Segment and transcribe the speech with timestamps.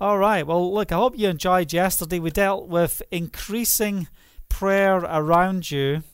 [0.00, 0.46] All right.
[0.46, 2.20] Well, look, I hope you enjoyed yesterday.
[2.20, 4.06] We dealt with increasing
[4.48, 6.04] prayer around you.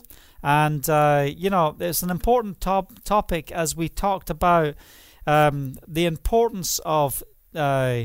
[0.42, 4.74] And, uh, you know, it's an important top- topic as we talked about
[5.26, 7.22] um, the importance of
[7.54, 8.04] uh,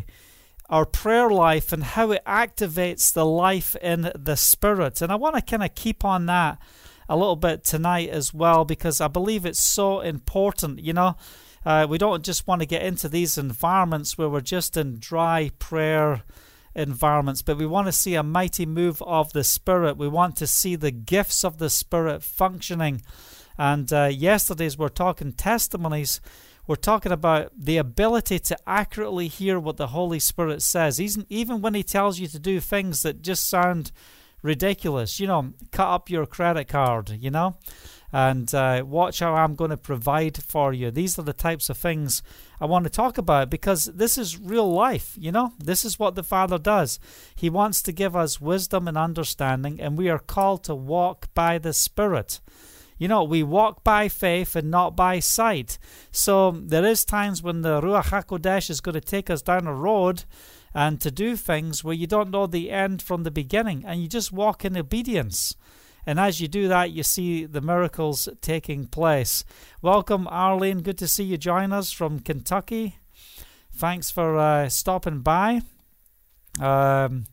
[0.69, 5.01] our prayer life and how it activates the life in the Spirit.
[5.01, 6.59] And I want to kind of keep on that
[7.07, 10.79] a little bit tonight as well because I believe it's so important.
[10.81, 11.15] You know,
[11.69, 15.51] uh, we don't just want to get into these environments where we're just in dry
[15.59, 16.23] prayer
[16.73, 19.95] environments, but we want to see a mighty move of the Spirit.
[19.95, 23.03] We want to see the gifts of the Spirit functioning.
[23.55, 26.21] And uh, yesterday's we're talking testimonies.
[26.65, 31.61] We're talking about the ability to accurately hear what the Holy Spirit says, even even
[31.61, 33.91] when He tells you to do things that just sound
[34.41, 35.19] ridiculous.
[35.19, 37.09] You know, cut up your credit card.
[37.09, 37.57] You know,
[38.11, 40.89] and uh, watch how I'm going to provide for you.
[40.91, 42.23] These are the types of things
[42.59, 45.53] I want to talk about because this is real life, you know?
[45.59, 46.99] This is what the Father does.
[47.35, 51.57] He wants to give us wisdom and understanding, and we are called to walk by
[51.57, 52.39] the Spirit.
[52.97, 55.77] You know, we walk by faith and not by sight.
[56.11, 59.73] So there is times when the Ruach HaKodesh is going to take us down a
[59.73, 60.25] road
[60.73, 64.07] and to do things where you don't know the end from the beginning, and you
[64.07, 65.55] just walk in obedience.
[66.09, 69.43] And as you do that, you see the miracles taking place.
[69.79, 70.79] Welcome, Arlene.
[70.79, 72.97] Good to see you join us from Kentucky.
[73.71, 75.61] Thanks for uh, stopping by.
[76.59, 77.27] Um,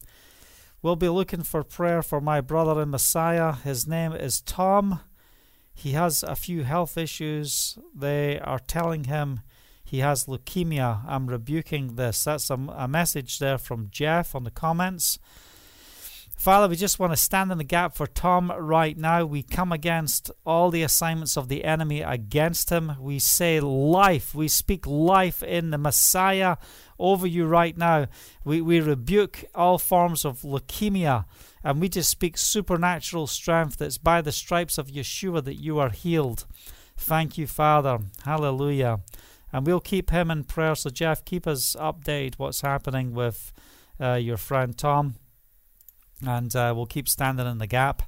[0.82, 3.54] we'll be looking for prayer for my brother in Messiah.
[3.54, 5.00] His name is Tom.
[5.72, 7.78] He has a few health issues.
[7.94, 9.40] They are telling him
[9.82, 11.00] he has leukemia.
[11.08, 12.24] I'm rebuking this.
[12.24, 15.18] That's a, a message there from Jeff on the comments.
[16.36, 19.24] Father, we just want to stand in the gap for Tom right now.
[19.24, 22.92] We come against all the assignments of the enemy against him.
[23.00, 24.34] We say life.
[24.34, 26.58] We speak life in the Messiah
[26.98, 28.06] over you right now.
[28.44, 31.24] We, we rebuke all forms of leukemia
[31.64, 35.90] and we just speak supernatural strength that's by the stripes of Yeshua that you are
[35.90, 36.44] healed.
[36.98, 37.98] Thank you, Father.
[38.24, 39.00] Hallelujah.
[39.52, 40.74] And we'll keep him in prayer.
[40.74, 43.52] So, Jeff, keep us updated what's happening with
[43.98, 45.16] uh, your friend Tom
[46.24, 48.02] and uh, we'll keep standing in the gap.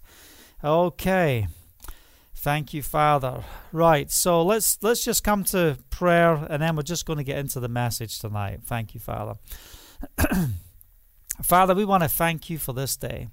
[0.63, 1.49] Okay.
[2.35, 3.43] Thank you, Father.
[3.73, 7.39] Right, so let's let's just come to prayer, and then we're just going to get
[7.39, 8.61] into the message tonight.
[8.65, 9.35] Thank you, Father.
[11.43, 13.27] Father, we want to thank you for this day.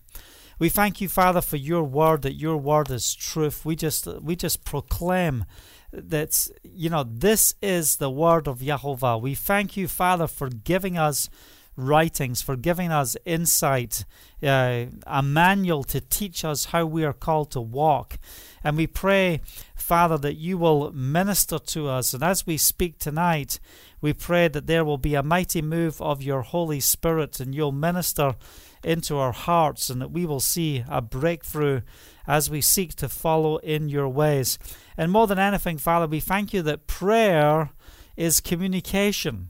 [0.57, 2.23] We thank you, Father, for your word.
[2.23, 3.63] That your word is truth.
[3.63, 5.45] We just we just proclaim
[5.91, 9.19] that you know this is the word of Jehovah.
[9.19, 11.29] We thank you, Father, for giving us
[11.75, 14.05] writings, for giving us insight,
[14.41, 18.17] uh, a manual to teach us how we are called to walk.
[18.63, 19.41] And we pray,
[19.75, 22.13] Father, that you will minister to us.
[22.13, 23.59] And as we speak tonight,
[24.01, 27.71] we pray that there will be a mighty move of your Holy Spirit and you'll
[27.71, 28.35] minister
[28.83, 31.81] into our hearts and that we will see a breakthrough
[32.27, 34.57] as we seek to follow in your ways.
[34.95, 37.71] And more than anything, Father, we thank you that prayer
[38.15, 39.49] is communication.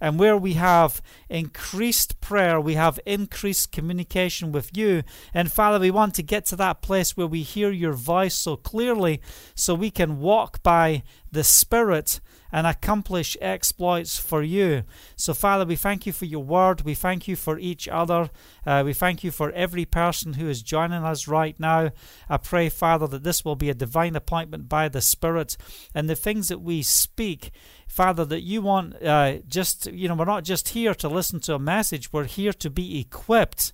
[0.00, 5.02] And where we have increased prayer, we have increased communication with you.
[5.32, 8.56] And Father, we want to get to that place where we hear your voice so
[8.56, 9.20] clearly
[9.54, 11.02] so we can walk by
[11.32, 12.20] the Spirit
[12.52, 14.84] and accomplish exploits for you.
[15.16, 16.82] So, Father, we thank you for your word.
[16.82, 18.30] We thank you for each other.
[18.64, 21.90] Uh, we thank you for every person who is joining us right now.
[22.28, 25.56] I pray, Father, that this will be a divine appointment by the Spirit
[25.94, 27.50] and the things that we speak
[27.86, 31.54] Father, that you want uh, just, you know, we're not just here to listen to
[31.54, 33.72] a message, we're here to be equipped.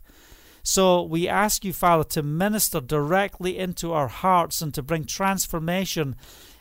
[0.62, 6.14] So we ask you, Father, to minister directly into our hearts and to bring transformation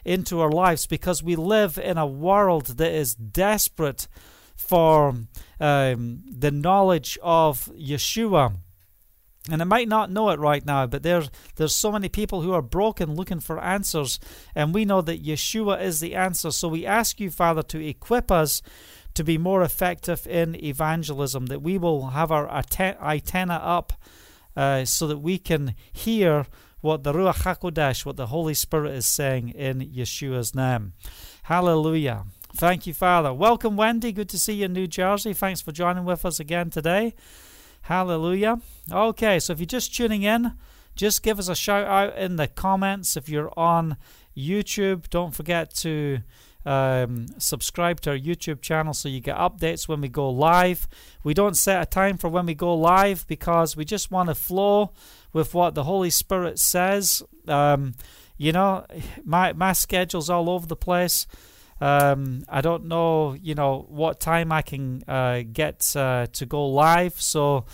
[0.04, 4.08] into our lives because we live in a world that is desperate
[4.56, 5.16] for
[5.60, 8.56] um, the knowledge of Yeshua.
[9.50, 12.54] And I might not know it right now, but there's there's so many people who
[12.54, 14.20] are broken looking for answers,
[14.54, 16.52] and we know that Yeshua is the answer.
[16.52, 18.62] So we ask you, Father, to equip us
[19.16, 23.94] to be more effective in evangelism, that we will have our antenna up
[24.56, 26.46] uh, so that we can hear
[26.82, 30.94] what the Ruach HaKodesh, what the Holy Spirit is saying in Yeshua's name.
[31.44, 32.26] Hallelujah.
[32.56, 33.34] Thank you, Father.
[33.34, 34.12] Welcome, Wendy.
[34.12, 35.34] Good to see you in New Jersey.
[35.34, 37.14] Thanks for joining with us again today.
[37.84, 38.60] Hallelujah.
[38.92, 40.54] Okay, so if you're just tuning in,
[40.96, 43.16] just give us a shout out in the comments.
[43.16, 43.96] If you're on
[44.36, 46.20] YouTube, don't forget to
[46.66, 50.90] um, subscribe to our YouTube channel so you get updates when we go live.
[51.24, 54.36] We don't set a time for when we go live because we just want to
[54.36, 54.92] flow
[55.32, 57.24] with what the Holy Spirit says.
[57.48, 57.96] Um,
[58.38, 58.86] you know,
[59.24, 61.28] my my schedule's all over the place.
[61.80, 66.68] Um, I don't know, you know, what time I can uh, get uh, to go
[66.68, 67.20] live.
[67.20, 67.66] So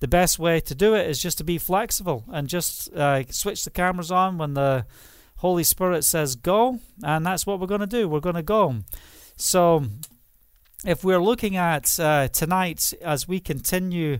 [0.00, 3.64] the best way to do it is just to be flexible and just uh, switch
[3.64, 4.86] the cameras on when the
[5.36, 8.08] Holy Spirit says go, and that's what we're going to do.
[8.08, 8.78] We're going to go.
[9.36, 9.84] So
[10.84, 14.18] if we're looking at uh, tonight as we continue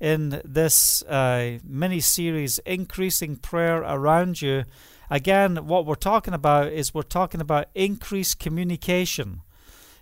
[0.00, 4.64] in this uh, mini series, Increasing Prayer Around You,
[5.10, 9.42] again, what we're talking about is we're talking about increased communication.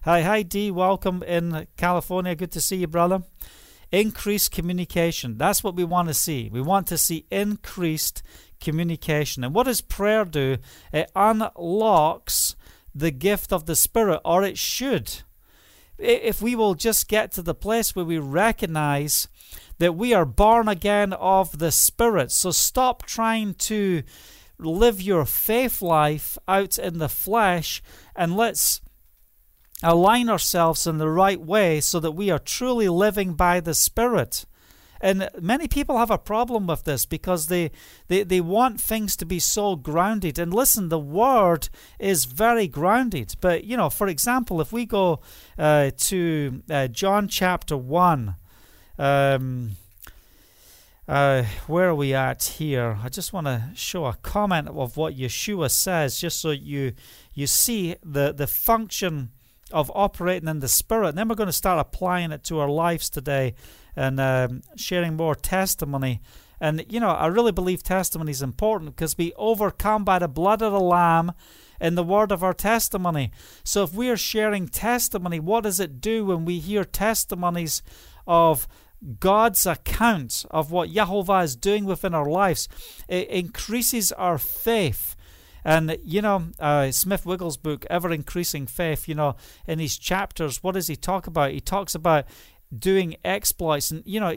[0.02, 0.70] Hi, hi, D.
[0.70, 2.34] Welcome in California.
[2.34, 3.22] Good to see you, brother.
[3.90, 5.38] Increased communication.
[5.38, 6.50] That's what we want to see.
[6.52, 8.22] We want to see increased
[8.60, 9.44] communication.
[9.44, 10.58] And what does prayer do?
[10.92, 12.56] It unlocks
[12.94, 15.22] the gift of the Spirit, or it should.
[15.98, 19.28] If we will just get to the place where we recognize
[19.78, 22.30] that we are born again of the Spirit.
[22.30, 24.02] So stop trying to
[24.58, 27.82] live your faith life out in the flesh
[28.14, 28.80] and let's
[29.82, 34.44] align ourselves in the right way so that we are truly living by the Spirit.
[35.00, 37.70] And many people have a problem with this because they,
[38.08, 40.38] they, they want things to be so grounded.
[40.38, 41.68] And listen, the word
[42.00, 43.36] is very grounded.
[43.40, 45.20] But, you know, for example, if we go
[45.56, 48.34] uh, to uh, John chapter 1,
[48.98, 49.70] um,
[51.06, 52.98] uh, where are we at here?
[53.02, 56.92] I just want to show a comment of what Yeshua says, just so you
[57.32, 59.30] you see the the function
[59.70, 61.10] of operating in the Spirit.
[61.10, 63.54] And then we're going to start applying it to our lives today
[63.96, 66.20] and um, sharing more testimony.
[66.60, 70.62] And you know, I really believe testimony is important because we overcome by the blood
[70.62, 71.32] of the Lamb
[71.80, 73.30] in the word of our testimony.
[73.62, 77.82] So if we are sharing testimony, what does it do when we hear testimonies
[78.26, 78.66] of
[79.20, 82.68] God's account of what Yahovah is doing within our lives.
[83.08, 85.14] It increases our faith.
[85.64, 90.62] And, you know, uh, Smith Wigglesworth's book, Ever Increasing Faith, you know, in his chapters,
[90.62, 91.52] what does he talk about?
[91.52, 92.26] He talks about
[92.76, 93.90] doing exploits.
[93.90, 94.34] And, you know,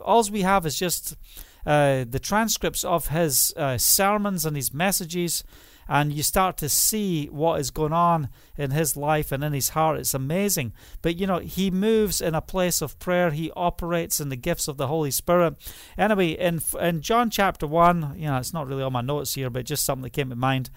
[0.00, 1.16] all we have is just
[1.64, 5.44] uh, the transcripts of his uh, sermons and his messages
[5.88, 9.70] and you start to see what is going on in his life and in his
[9.70, 9.98] heart.
[9.98, 10.72] It's amazing.
[11.02, 13.30] But you know, he moves in a place of prayer.
[13.30, 15.54] He operates in the gifts of the Holy Spirit.
[15.96, 19.50] Anyway, in in John chapter one, you know, it's not really on my notes here,
[19.50, 20.70] but just something that came to mind.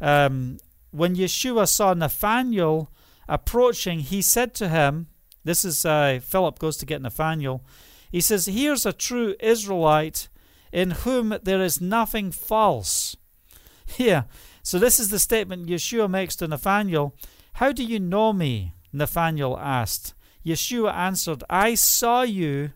[0.00, 0.58] Um,
[0.90, 2.90] when Yeshua saw Nathanael
[3.28, 5.08] approaching, he said to him,
[5.44, 7.64] "This is uh, Philip goes to get Nathanael."
[8.10, 10.28] He says, "Here's a true Israelite."
[10.72, 13.16] In whom there is nothing false.
[13.86, 14.26] Here,
[14.66, 17.14] so this is the statement Yeshua makes to Nathanael.
[17.52, 18.72] How do you know me?
[18.92, 20.12] Nathanael asked.
[20.44, 22.72] Yeshua answered, I saw you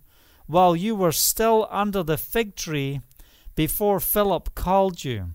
[0.47, 3.01] while you were still under the fig tree
[3.57, 5.31] before Philip called you.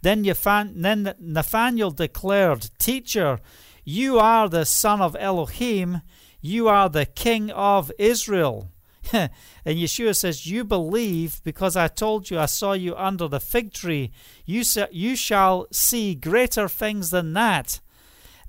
[0.00, 3.40] Then Nathanael declared, Teacher,
[3.84, 6.02] you are the Son of Elohim,
[6.40, 8.70] you are the King of Israel.
[9.12, 9.30] and
[9.66, 14.12] Yeshua says, You believe because I told you I saw you under the fig tree.
[14.44, 17.80] You, you shall see greater things than that.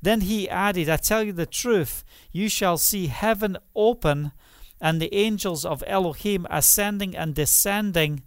[0.01, 4.31] Then he added, I tell you the truth, you shall see heaven open
[4.79, 8.23] and the angels of Elohim ascending and descending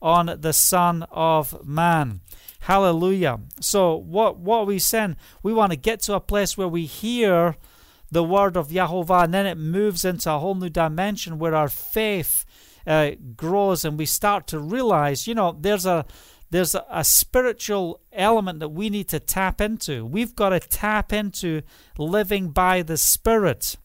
[0.00, 2.20] on the Son of Man.
[2.60, 3.40] Hallelujah.
[3.60, 5.16] So, what, what are we saying?
[5.42, 7.56] We want to get to a place where we hear
[8.12, 11.68] the word of Yahovah, and then it moves into a whole new dimension where our
[11.68, 12.44] faith
[12.86, 16.04] uh, grows and we start to realize, you know, there's a
[16.50, 20.04] there's a, a, spiritual element that we need to tap into.
[20.04, 21.62] We've got to tap into
[21.96, 23.78] living by the Spirit.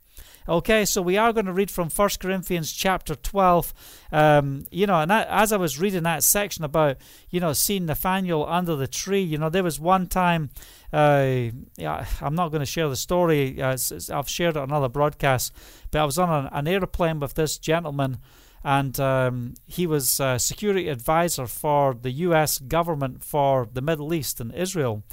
[0.49, 3.73] Okay, so we are going to read from 1 Corinthians chapter 12.
[4.13, 6.97] Um, you know, and that, as I was reading that section about,
[7.29, 10.49] you know, seeing Nathaniel under the tree, you know, there was one time,
[10.93, 13.77] uh, yeah, I'm not going to share the story, uh,
[14.13, 15.51] I've shared it on other broadcasts,
[15.91, 18.19] but I was on an, an airplane with this gentleman
[18.63, 22.57] and um, he was security advisor for the U.S.
[22.59, 25.03] government for the Middle East and Israel.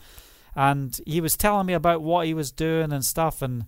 [0.55, 3.43] And he was telling me about what he was doing and stuff.
[3.43, 3.67] And,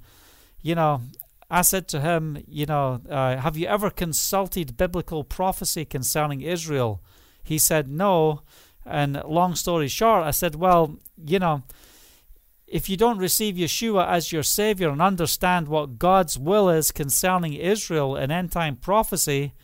[0.62, 1.02] you know,
[1.50, 7.02] I said to him, You know, uh, have you ever consulted biblical prophecy concerning Israel?
[7.42, 8.42] He said, No.
[8.84, 11.62] And long story short, I said, Well, you know,
[12.66, 17.52] if you don't receive Yeshua as your Savior and understand what God's will is concerning
[17.52, 19.54] Israel and end time prophecy,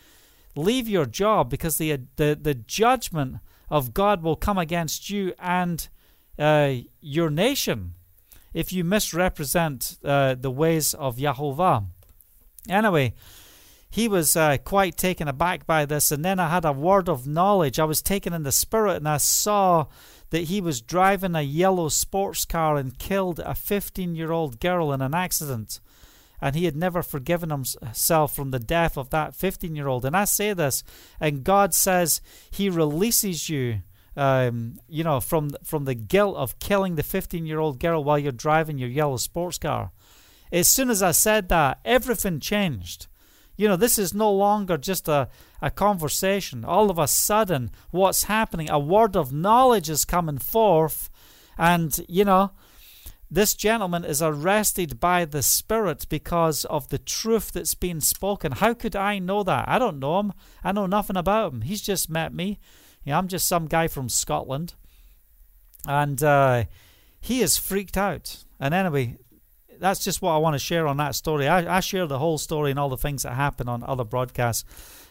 [0.55, 5.89] leave your job because the, the, the judgment of God will come against you and
[6.39, 7.95] uh, your nation
[8.55, 11.87] if you misrepresent uh, the ways of Yahovah.
[12.69, 13.15] Anyway,
[13.93, 16.11] he was uh, quite taken aback by this.
[16.11, 17.79] And then I had a word of knowledge.
[17.79, 19.87] I was taken in the spirit and I saw
[20.31, 24.93] that he was driving a yellow sports car and killed a 15 year old girl
[24.93, 25.79] in an accident.
[26.41, 30.07] And he had never forgiven himself from the death of that 15 year old.
[30.07, 30.83] And I say this,
[31.21, 33.83] and God says he releases you.
[34.15, 38.19] Um, you know, from from the guilt of killing the 15 year old girl while
[38.19, 39.93] you're driving your yellow sports car.
[40.53, 43.07] As soon as I said that, everything changed.
[43.57, 45.29] You know, this is no longer just a,
[45.61, 46.65] a conversation.
[46.65, 48.69] All of a sudden, what's happening?
[48.69, 51.11] A word of knowledge is coming forth,
[51.57, 52.53] and, you know,
[53.31, 58.53] this gentleman is arrested by the Spirit because of the truth that's being spoken.
[58.53, 59.67] How could I know that?
[59.69, 60.33] I don't know him.
[60.63, 61.63] I know nothing about him.
[61.63, 62.59] He's just met me.
[63.05, 64.75] You know, I'm just some guy from Scotland.
[65.87, 66.65] And uh,
[67.21, 68.45] he is freaked out.
[68.61, 69.19] And anyway,
[69.79, 71.49] that's just what I want to share on that story.
[71.49, 74.65] I, I share the whole story and all the things that happen on other broadcasts.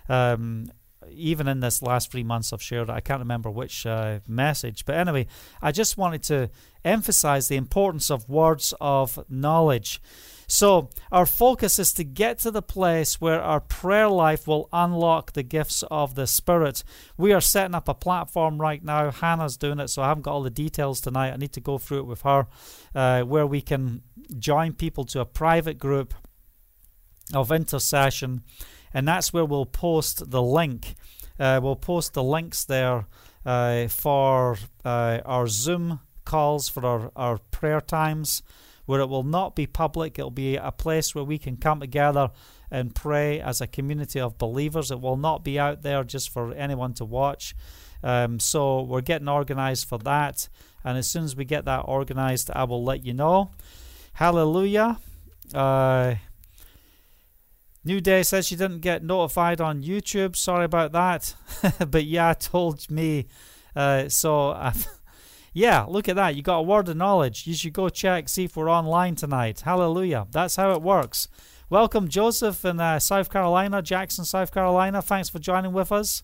[0.08, 0.72] Um,
[1.10, 2.90] even in this last three months, I've shared.
[2.90, 5.28] I can't remember which uh, message, but anyway,
[5.62, 6.50] I just wanted to
[6.84, 10.02] emphasize the importance of words of knowledge.
[10.48, 15.32] So, our focus is to get to the place where our prayer life will unlock
[15.32, 16.84] the gifts of the Spirit.
[17.18, 19.12] We are setting up a platform right now.
[19.12, 21.32] Hannah's doing it, so I haven't got all the details tonight.
[21.32, 22.48] I need to go through it with her,
[22.94, 24.02] uh, where we can
[24.38, 26.14] join people to a private group
[27.34, 28.44] of intercession,
[28.94, 30.96] and that's where we'll post the link.
[31.40, 33.08] Uh, we'll post the links there
[33.46, 38.44] uh, for uh, our Zoom calls for our, our prayer times
[38.86, 40.18] where it will not be public.
[40.18, 42.32] It'll be a place where we can come together
[42.70, 44.92] and pray as a community of believers.
[44.92, 47.56] It will not be out there just for anyone to watch.
[48.04, 50.50] Um, so we're getting organized for that.
[50.84, 53.52] And as soon as we get that organized, I will let you know.
[54.14, 54.98] Hallelujah.
[55.54, 56.16] Uh,
[57.84, 60.36] New Day says she didn't get notified on YouTube.
[60.36, 61.36] Sorry about that.
[61.90, 63.28] but yeah, told me.
[63.76, 64.88] Uh, so I've.
[65.54, 66.38] Yeah, look at that.
[66.38, 67.46] You got a word of knowledge.
[67.46, 69.60] You should go check, see if we're online tonight.
[69.60, 70.28] Hallelujah.
[70.32, 71.28] That's how it works.
[71.70, 75.02] Welcome, Joseph in uh, South Carolina, Jackson, South Carolina.
[75.02, 76.24] Thanks for joining with us.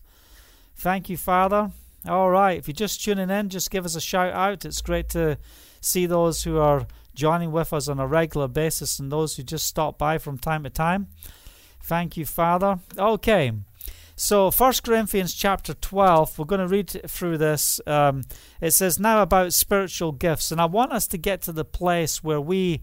[0.76, 1.72] Thank you, Father.
[2.06, 2.58] All right.
[2.58, 4.64] If you're just tuning in, just give us a shout out.
[4.64, 5.36] It's great to
[5.82, 9.66] see those who are joining with us on a regular basis and those who just
[9.66, 11.08] stop by from time to time.
[11.88, 12.80] Thank you, Father.
[12.98, 13.50] Okay.
[14.14, 17.80] So, 1 Corinthians chapter 12, we're going to read through this.
[17.86, 18.24] Um,
[18.60, 20.52] it says, Now about spiritual gifts.
[20.52, 22.82] And I want us to get to the place where we.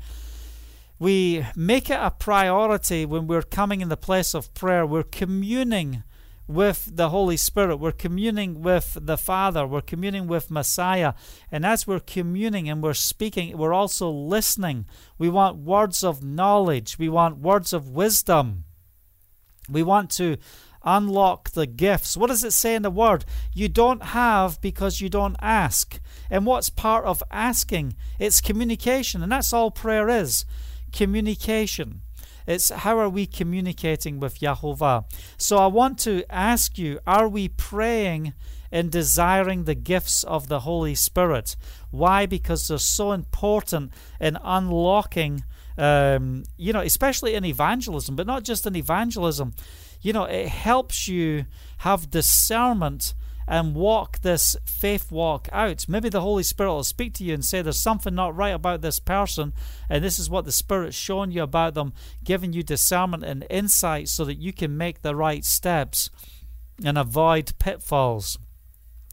[0.98, 4.86] We make it a priority when we're coming in the place of prayer.
[4.86, 6.04] We're communing
[6.48, 7.76] with the Holy Spirit.
[7.78, 9.68] We're communing with the Father.
[9.68, 11.14] We're communing with Messiah.
[11.52, 14.86] And as we're communing and we're speaking, we're also listening.
[15.18, 16.98] We want words of knowledge.
[16.98, 18.64] We want words of wisdom.
[19.69, 20.38] We want to
[20.84, 22.15] unlock the gifts.
[22.15, 23.25] What does it say in the word?
[23.53, 26.00] You don't have because you don't ask.
[26.29, 27.95] And what's part of asking?
[28.19, 30.45] It's communication, and that's all prayer is
[30.91, 32.01] communication.
[32.48, 35.05] It's how are we communicating with Yahovah?
[35.38, 38.34] So I want to ask you are we praying
[38.72, 41.55] and desiring the gifts of the Holy Spirit?
[41.91, 42.25] Why?
[42.25, 45.43] Because they're so important in unlocking,
[45.77, 49.53] um, you know, especially in evangelism, but not just in evangelism
[50.05, 51.46] you know, it helps you
[51.79, 53.15] have discernment
[53.48, 55.88] and walk this faith walk out.
[55.89, 58.82] Maybe the Holy Spirit will speak to you and say there's something not right about
[58.82, 59.51] this person,
[59.89, 61.91] and this is what the Spirit's showing you about them,
[62.24, 66.12] giving you discernment and insight so that you can make the right steps
[66.84, 68.38] and avoid pitfalls.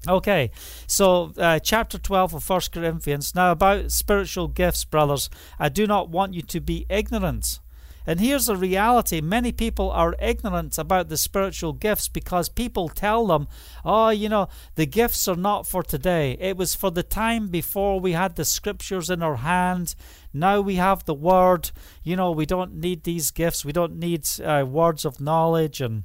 [0.09, 0.51] Okay,
[0.89, 3.37] so uh, chapter 12 of 1 Corinthians.
[3.37, 5.31] Now, about spiritual gifts, brothers,
[5.61, 7.61] I do not want you to be ignorant.
[8.05, 13.29] And here's the reality many people are ignorant about the spiritual gifts because people tell
[13.29, 13.47] them,
[13.85, 16.37] oh, you know, the gifts are not for today.
[16.41, 19.95] It was for the time before we had the scriptures in our hand.
[20.33, 21.71] Now we have the word.
[22.03, 23.65] You know, we don't need these gifts.
[23.65, 26.03] We don't need uh, words of knowledge and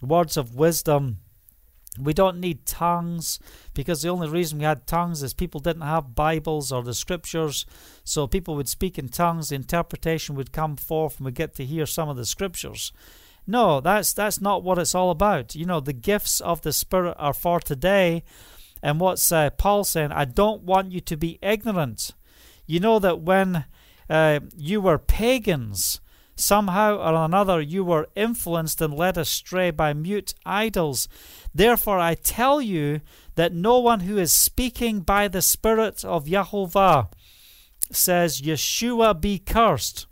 [0.00, 1.18] words of wisdom.
[2.00, 3.38] We don't need tongues
[3.74, 7.66] because the only reason we had tongues is people didn't have Bibles or the scriptures.
[8.02, 11.66] So people would speak in tongues, the interpretation would come forth, and we get to
[11.66, 12.92] hear some of the scriptures.
[13.46, 15.54] No, that's that's not what it's all about.
[15.54, 18.22] You know, the gifts of the Spirit are for today.
[18.82, 20.12] And what's uh, Paul saying?
[20.12, 22.12] I don't want you to be ignorant.
[22.66, 23.64] You know that when
[24.08, 26.00] uh, you were pagans,
[26.34, 31.08] somehow or another you were influenced and led astray by mute idols.
[31.54, 33.00] Therefore, I tell you
[33.34, 37.08] that no one who is speaking by the Spirit of Yahovah
[37.90, 40.06] says, Yeshua be cursed.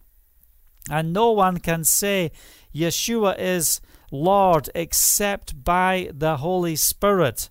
[0.91, 2.33] And no one can say,
[2.75, 7.49] Yeshua is Lord except by the Holy Spirit.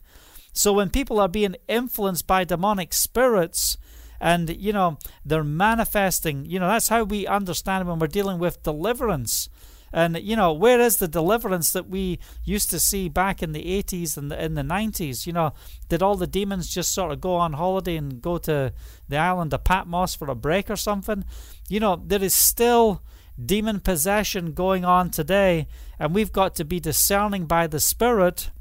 [0.54, 3.78] So when people are being influenced by demonic spirits,
[4.20, 8.64] and you know they're manifesting you know that's how we understand when we're dealing with
[8.64, 9.50] deliverance
[9.92, 13.64] and you know, where is the deliverance that we used to see back in the
[13.64, 15.26] 80s and the, in the 90s?
[15.26, 15.54] You know,
[15.88, 18.74] did all the demons just sort of go on holiday and go to
[19.08, 21.26] the island of Patmos for a break or something?
[21.68, 23.02] You know, there is still
[23.44, 28.52] demon possession going on today, and we've got to be discerning by the Spirit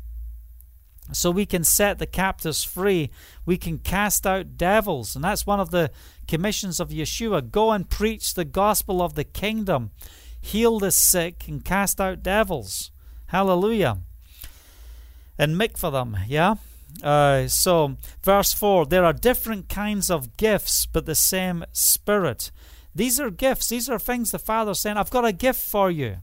[1.12, 3.11] so we can set the captives free.
[3.47, 5.15] We can cast out devils.
[5.15, 5.91] And that's one of the
[6.27, 9.91] commissions of Yeshua go and preach the gospel of the kingdom
[10.41, 12.91] heal the sick, and cast out devils.
[13.27, 13.99] Hallelujah.
[15.38, 16.57] And make for them, yeah?
[17.03, 22.50] Uh, so, verse 4 there are different kinds of gifts, but the same Spirit.
[22.95, 23.69] These are gifts.
[23.69, 26.17] These are things the Father's saying, I've got a gift for you.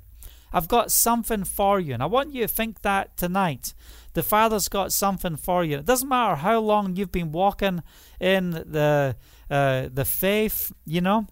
[0.52, 1.94] I've got something for you.
[1.94, 3.74] And I want you to think that tonight.
[4.16, 5.78] The Father's got something for you.
[5.78, 7.84] It doesn't matter how long you've been walking
[8.20, 9.18] in the
[9.52, 11.28] uh, the faith, you know.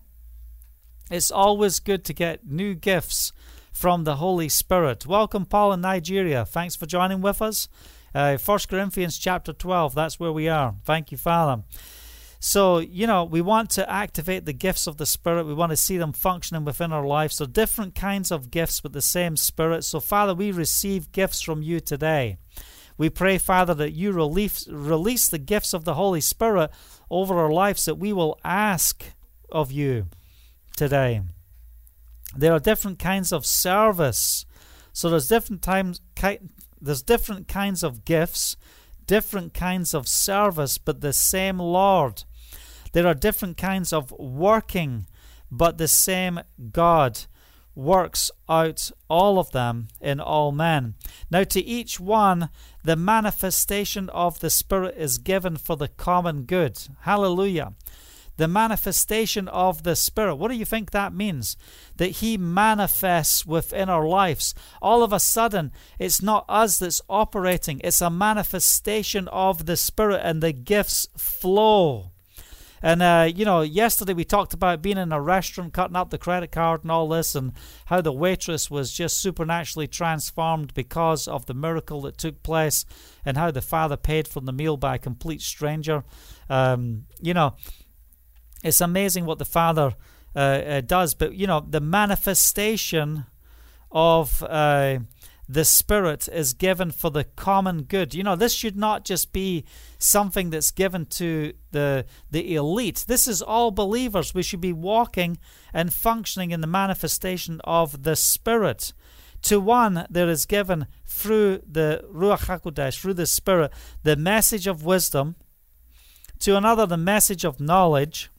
[1.10, 3.32] It's always good to get new gifts
[3.72, 5.06] from the Holy Spirit.
[5.06, 6.46] Welcome, Paul in Nigeria.
[6.46, 7.70] Thanks for joining with us.
[8.14, 10.76] Uh, 1 Corinthians chapter 12, that's where we are.
[10.84, 11.64] Thank you, Father.
[12.40, 15.46] So, you know, we want to activate the gifts of the Spirit.
[15.46, 17.38] We want to see them functioning within our lives.
[17.38, 19.86] So, different kinds of gifts with the same Spirit.
[19.86, 22.38] So, Father, we receive gifts from you today.
[22.98, 26.72] We pray, Father, that you release, release the gifts of the Holy Spirit
[27.10, 29.04] over our lives, that we will ask
[29.52, 30.08] of you
[30.76, 31.22] today.
[32.36, 34.46] There are different kinds of service.
[34.92, 36.02] So there's different times
[36.80, 38.58] there's different kinds of gifts,
[39.08, 42.24] different kinds of service, but the same Lord.
[42.92, 45.08] There are different kinds of working,
[45.50, 47.22] but the same God
[47.76, 50.96] works out all of them in all men.
[51.32, 52.50] Now, to each one,
[52.84, 56.80] the manifestation of the Spirit is given for the common good.
[57.02, 57.74] Hallelujah
[58.38, 60.36] the manifestation of the Spirit.
[60.36, 61.56] What do you think that means?
[61.98, 64.56] That He manifests within our lives.
[64.82, 70.22] All of a sudden, it's not us that's operating, it's a manifestation of the Spirit,
[70.24, 72.13] and the gifts flow.
[72.84, 76.18] And, uh, you know, yesterday we talked about being in a restaurant, cutting up the
[76.18, 77.54] credit card and all this, and
[77.86, 82.86] how the waitress was just supernaturally transformed because of the miracle that took place,
[83.26, 86.04] and how the father paid for the meal by a complete stranger.
[86.50, 87.56] Um, you know,
[88.64, 89.94] it's amazing what the Father
[90.36, 91.14] uh, uh, does.
[91.14, 93.26] But, you know, the manifestation
[93.92, 95.00] of uh,
[95.54, 98.16] the Spirit is given for the common good.
[98.16, 99.66] You know, this should not just be
[100.00, 103.06] something that's given to the, the elite.
[103.08, 104.34] This is all believers.
[104.34, 105.38] We should be walking
[105.72, 108.94] and functioning in the manifestation of the Spirit.
[109.44, 114.84] To one, there is given through the Ruach HaKodesh, through the Spirit, the message of
[114.84, 115.36] wisdom.
[116.40, 118.32] To another, the message of knowledge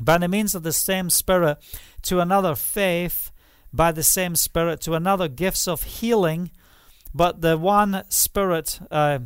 [0.00, 1.58] by the means of the same Spirit,
[2.02, 3.30] to another faith
[3.72, 6.50] by the same Spirit, to another gifts of healing,
[7.14, 9.20] but the one Spirit uh,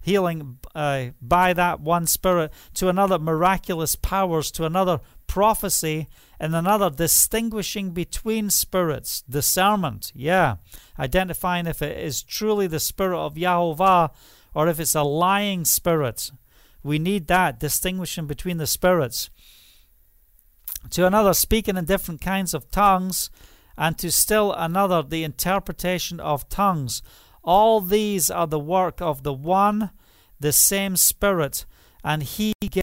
[0.00, 6.90] healing uh, by that one Spirit, to another miraculous powers, to another prophecy, and another
[6.90, 10.56] distinguishing between spirits, discernment, yeah,
[10.98, 14.10] identifying if it is truly the Spirit of Yahovah
[14.54, 16.30] or if it's a lying spirit.
[16.82, 19.30] We need that distinguishing between the spirits.
[20.90, 23.30] To another speaking in different kinds of tongues,
[23.76, 27.02] and to still another the interpretation of tongues.
[27.42, 29.90] All these are the work of the one,
[30.38, 31.66] the same Spirit,
[32.04, 32.82] and He gives.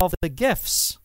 [0.00, 0.98] Of the gifts,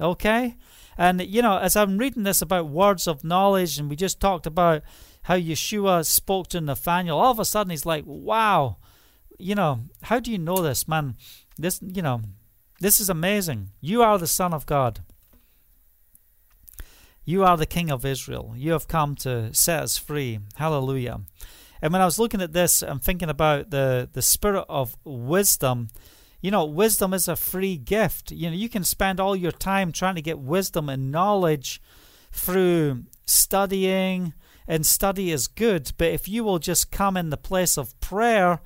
[0.00, 0.56] okay?
[0.96, 4.46] And you know, as I'm reading this about words of knowledge, and we just talked
[4.46, 4.82] about
[5.22, 8.76] how Yeshua spoke to Nathaniel, all of a sudden he's like, wow,
[9.36, 11.16] you know, how do you know this, man?
[11.58, 12.22] This, you know,
[12.80, 13.70] this is amazing.
[13.80, 15.00] You are the Son of God.
[17.24, 18.54] You are the King of Israel.
[18.56, 20.38] You have come to set us free.
[20.54, 21.20] Hallelujah.
[21.82, 25.88] And when I was looking at this, I'm thinking about the, the spirit of wisdom.
[26.40, 28.30] You know, wisdom is a free gift.
[28.30, 31.82] You know, you can spend all your time trying to get wisdom and knowledge
[32.30, 34.34] through studying,
[34.68, 35.92] and study is good.
[35.96, 38.60] But if you will just come in the place of prayer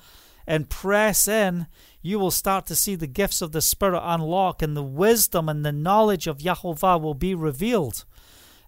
[0.46, 1.66] and press in,
[2.03, 5.65] you will start to see the gifts of the Spirit unlock, and the wisdom and
[5.65, 8.05] the knowledge of Yahovah will be revealed.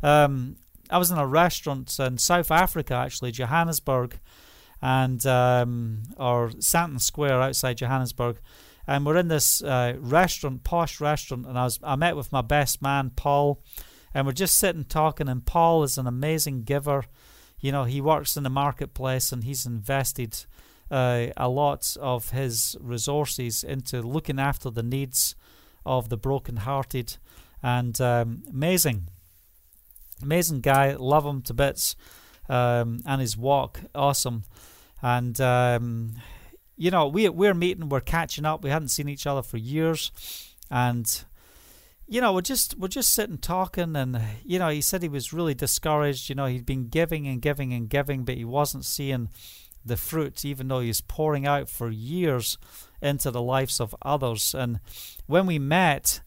[0.02, 0.56] Um,
[0.90, 4.18] I was in a restaurant in South Africa, actually, Johannesburg,
[4.82, 8.38] and um, or Sandton Square outside Johannesburg,
[8.86, 12.42] and we're in this uh, restaurant, posh restaurant, and I was I met with my
[12.42, 13.62] best man Paul,
[14.12, 15.28] and we're just sitting talking.
[15.28, 17.04] And Paul is an amazing giver.
[17.60, 20.44] You know, he works in the marketplace, and he's invested
[20.92, 25.34] uh, a lot of his resources into looking after the needs
[25.84, 27.16] of the brokenhearted,
[27.62, 29.08] and um, amazing,
[30.22, 30.94] amazing guy.
[30.94, 31.96] Love him to bits,
[32.48, 34.44] um, and his walk awesome,
[35.02, 35.40] and.
[35.40, 36.14] Um,
[36.74, 38.64] you know, we we're meeting, we're catching up.
[38.64, 40.10] We hadn't seen each other for years,
[40.68, 41.06] and
[42.08, 45.32] you know, we're just we're just sitting talking, and you know, he said he was
[45.32, 46.28] really discouraged.
[46.28, 49.28] You know, he'd been giving and giving and giving, but he wasn't seeing
[49.84, 52.58] the fruit, even though he's pouring out for years
[53.00, 54.54] into the lives of others.
[54.54, 54.80] And
[55.26, 56.20] when we met,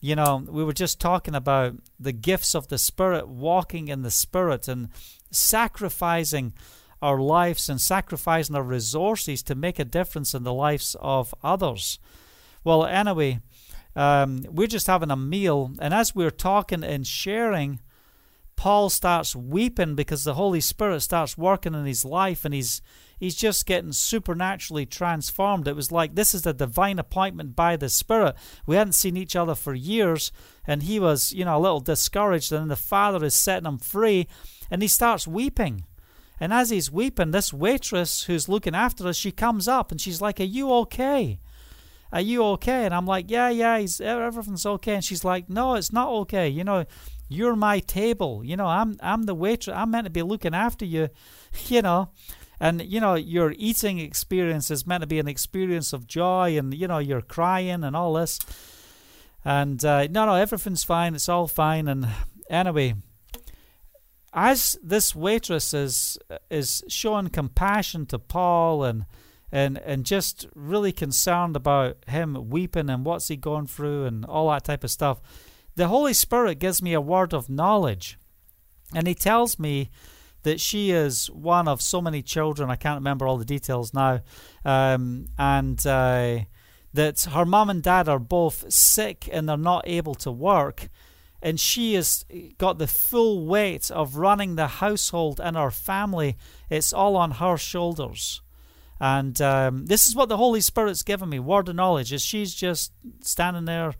[0.00, 4.10] you know, we were just talking about the gifts of the Spirit, walking in the
[4.10, 4.88] Spirit, and
[5.30, 6.52] sacrificing
[7.02, 11.98] our lives and sacrificing our resources to make a difference in the lives of others.
[12.62, 13.40] Well, anyway,
[13.94, 17.80] um, we're just having a meal, and as we're talking and sharing,
[18.56, 22.80] Paul starts weeping because the Holy Spirit starts working in his life, and he's
[23.18, 25.68] he's just getting supernaturally transformed.
[25.68, 28.36] It was like this is a divine appointment by the Spirit.
[28.66, 30.32] We hadn't seen each other for years,
[30.66, 32.52] and he was, you know, a little discouraged.
[32.52, 34.28] And the Father is setting him free,
[34.70, 35.84] and he starts weeping.
[36.40, 40.20] And as he's weeping, this waitress who's looking after us, she comes up and she's
[40.20, 41.38] like, Are you okay?
[42.12, 42.84] Are you okay?
[42.84, 44.96] And I'm like, Yeah, yeah, everything's okay.
[44.96, 46.48] And she's like, No, it's not okay.
[46.48, 46.84] You know,
[47.28, 48.42] you're my table.
[48.44, 49.76] You know, I'm I'm the waitress.
[49.76, 51.08] I'm meant to be looking after you,
[51.66, 52.10] you know.
[52.60, 56.72] And you know, your eating experience is meant to be an experience of joy, and
[56.72, 58.38] you know, you're crying and all this.
[59.44, 61.14] And uh, no, no, everything's fine.
[61.14, 61.88] It's all fine.
[61.88, 62.08] And
[62.48, 62.94] anyway,
[64.32, 66.18] as this waitress is
[66.50, 69.04] is showing compassion to Paul and
[69.52, 74.50] and and just really concerned about him weeping and what's he going through and all
[74.50, 75.20] that type of stuff,
[75.76, 78.18] the Holy Spirit gives me a word of knowledge,
[78.94, 79.90] and he tells me
[80.42, 82.70] that she is one of so many children.
[82.70, 84.20] I can't remember all the details now,
[84.64, 85.84] um, and.
[85.86, 86.40] Uh,
[86.94, 90.88] that her mom and dad are both sick and they're not able to work,
[91.42, 92.24] and she has
[92.56, 96.36] got the full weight of running the household and her family.
[96.70, 98.40] It's all on her shoulders.
[99.00, 102.12] And um, this is what the Holy Spirit's given me word of knowledge.
[102.12, 103.94] Is she's just standing there,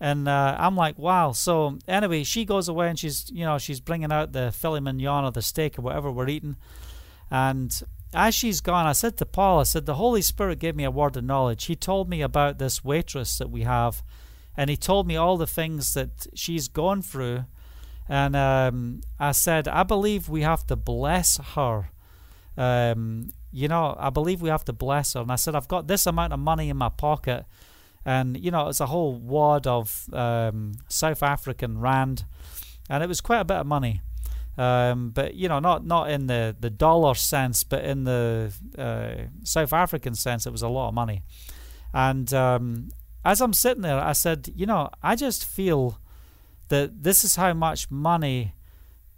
[0.00, 1.32] and uh, I'm like, wow.
[1.32, 5.24] So anyway, she goes away and she's, you know, she's bringing out the filet mignon
[5.24, 6.56] or the steak or whatever we're eating.
[7.30, 7.80] And
[8.14, 10.90] as she's gone, I said to Paul, I said, the Holy Spirit gave me a
[10.90, 11.66] word of knowledge.
[11.66, 14.02] He told me about this waitress that we have
[14.56, 17.44] and he told me all the things that she's gone through.
[18.08, 21.90] And um, I said, I believe we have to bless her.
[22.56, 25.20] Um, you know, I believe we have to bless her.
[25.20, 27.44] And I said, I've got this amount of money in my pocket.
[28.04, 32.24] And, you know, it's a whole wad of um, South African rand.
[32.88, 34.00] And it was quite a bit of money.
[34.58, 39.28] Um, but, you know, not, not in the, the dollar sense, but in the uh,
[39.44, 41.22] South African sense, it was a lot of money.
[41.92, 42.88] And um,
[43.24, 45.98] as I'm sitting there, I said, you know, I just feel
[46.68, 48.54] that this is how much money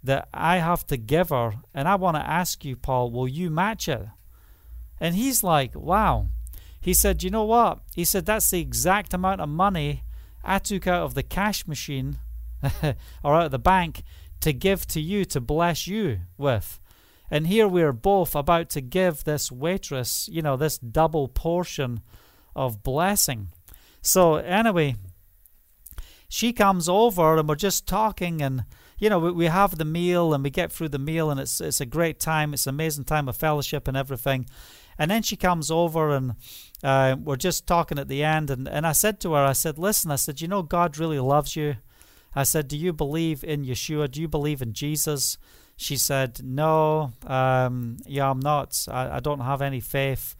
[0.03, 1.53] that I have to give her.
[1.73, 4.05] And I want to ask you, Paul, will you match it?
[4.99, 6.27] And he's like, wow.
[6.83, 7.79] He said, you know what?
[7.95, 10.03] He said, that's the exact amount of money
[10.43, 12.17] I took out of the cash machine
[13.23, 14.03] or out of the bank
[14.41, 16.81] to give to you, to bless you with.
[17.31, 22.01] And here we are both about to give this waitress, you know, this double portion
[22.53, 23.47] of blessing.
[24.01, 24.95] So anyway,
[26.27, 28.65] she comes over and we're just talking and
[28.99, 31.79] you know we, have the meal and we get through the meal and it's it's
[31.79, 32.53] a great time.
[32.53, 34.47] It's an amazing time of fellowship and everything.
[34.97, 36.35] And then she comes over and
[36.83, 39.77] uh, we're just talking at the end and, and I said to her, I said,
[39.77, 41.77] listen, I said, you know God really loves you.
[42.35, 44.09] I said, do you believe in Yeshua?
[44.09, 45.37] Do you believe in Jesus?
[45.75, 48.85] She said, no, um, yeah, I'm not.
[48.89, 50.35] I, I don't have any faith.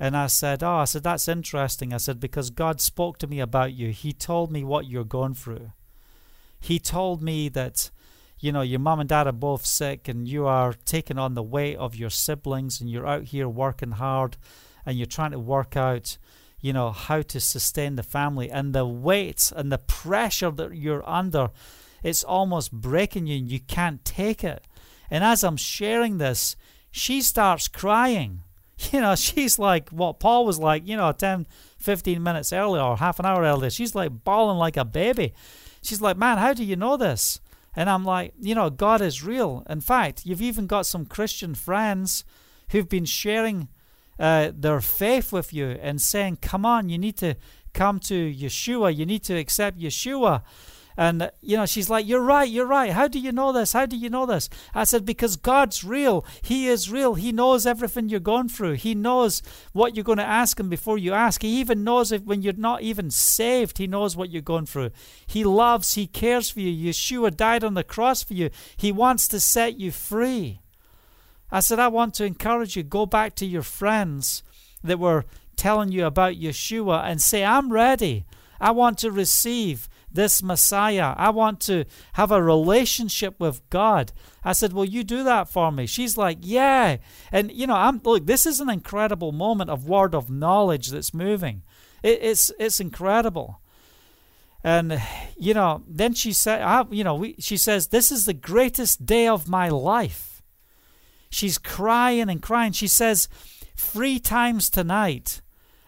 [0.00, 1.92] And I said, Oh, I said, that's interesting.
[1.92, 3.90] I said, because God spoke to me about you.
[3.90, 5.72] He told me what you're going through.
[6.58, 7.90] He told me that,
[8.40, 11.42] you know, your mom and dad are both sick and you are taking on the
[11.42, 14.36] weight of your siblings and you're out here working hard
[14.84, 16.16] and you're trying to work out,
[16.60, 18.50] you know, how to sustain the family.
[18.50, 21.50] And the weight and the pressure that you're under,
[22.02, 24.64] it's almost breaking you and you can't take it.
[25.10, 26.56] And as I'm sharing this,
[26.90, 28.40] she starts crying
[28.92, 31.46] you know, she's like what Paul was like, you know, 10,
[31.78, 33.70] 15 minutes earlier or half an hour earlier.
[33.70, 35.34] She's like bawling like a baby.
[35.82, 37.40] She's like, man, how do you know this?
[37.76, 39.64] And I'm like, you know, God is real.
[39.68, 42.24] In fact, you've even got some Christian friends
[42.70, 43.68] who've been sharing
[44.18, 47.36] uh, their faith with you and saying, Come on, you need to
[47.72, 48.94] come to Yeshua.
[48.94, 50.42] You need to accept Yeshua.
[50.96, 52.90] And, uh, you know, she's like, You're right, you're right.
[52.90, 53.72] How do you know this?
[53.72, 54.48] How do you know this?
[54.74, 56.24] I said, Because God's real.
[56.42, 57.14] He is real.
[57.14, 58.74] He knows everything you're going through.
[58.74, 61.42] He knows what you're going to ask Him before you ask.
[61.42, 64.90] He even knows if when you're not even saved, He knows what you're going through.
[65.26, 66.90] He loves, He cares for you.
[66.90, 68.50] Yeshua died on the cross for you.
[68.76, 70.60] He wants to set you free.
[71.52, 74.42] I said, I want to encourage you, go back to your friends
[74.84, 75.24] that were
[75.56, 78.24] telling you about Yeshua and say, I'm ready.
[78.60, 81.14] I want to receive this Messiah.
[81.16, 84.12] I want to have a relationship with God.
[84.44, 85.86] I said, Will you do that for me?
[85.86, 86.98] She's like, Yeah.
[87.30, 91.14] And, you know, I'm look, this is an incredible moment of word of knowledge that's
[91.14, 91.62] moving.
[92.02, 93.60] It, it's, it's incredible.
[94.62, 95.00] And,
[95.38, 99.06] you know, then she said, I, you know, we, she says, This is the greatest
[99.06, 100.42] day of my life.
[101.30, 102.72] She's crying and crying.
[102.72, 103.28] She says,
[103.76, 105.40] Three times tonight,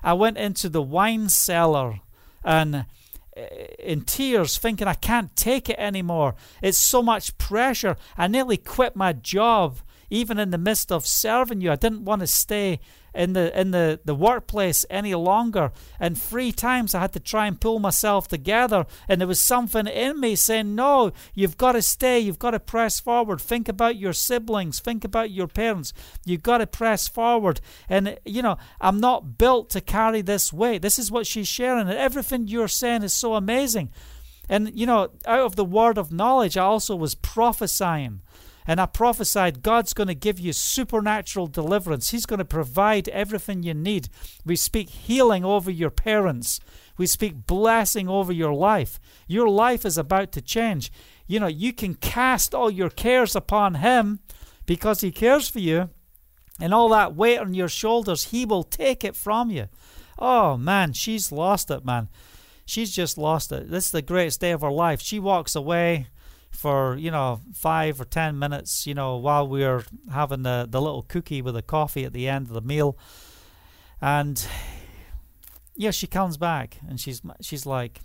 [0.03, 2.01] I went into the wine cellar
[2.43, 2.87] and
[3.79, 6.35] in tears, thinking I can't take it anymore.
[6.61, 7.97] It's so much pressure.
[8.16, 9.79] I nearly quit my job,
[10.11, 11.73] even in the midst of serving you.
[11.73, 12.81] I didn't want to stay
[13.14, 15.72] in the in the, the workplace any longer.
[16.01, 18.87] And three times I had to try and pull myself together.
[19.09, 22.61] And there was something in me saying, No, you've got to stay, you've got to
[22.61, 23.40] press forward.
[23.40, 25.92] Think about your siblings, think about your parents.
[26.25, 27.61] You've got to press forward.
[27.88, 30.83] And you know, I'm not built to carry this weight.
[30.83, 31.88] This is what she's sharing.
[31.88, 33.90] And everything you're saying is so amazing.
[34.48, 38.20] And you know, out of the word of knowledge, I also was prophesying.
[38.66, 42.11] And I prophesied God's going to give you supernatural deliverance.
[42.11, 44.09] He's going to provide everything you need.
[44.44, 46.61] We speak healing over your parents.
[46.96, 49.01] We speak blessing over your life.
[49.27, 50.92] Your life is about to change.
[51.27, 54.20] You know, you can cast all your cares upon Him
[54.66, 55.90] because He cares for you.
[56.61, 59.68] And all that weight on your shoulders, He will take it from you.
[60.18, 62.09] Oh, man, she's lost it, man.
[62.64, 63.70] She's just lost it.
[63.70, 65.01] This is the greatest day of her life.
[65.01, 66.07] She walks away
[66.53, 70.81] for you know five or ten minutes you know while we are having the, the
[70.81, 72.97] little cookie with the coffee at the end of the meal.
[74.01, 74.45] And
[75.75, 78.01] yeah she comes back and she's she's like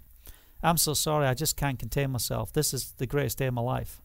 [0.63, 2.51] i'm so sorry i just can't contain myself.
[2.53, 4.01] This is the greatest day of my life.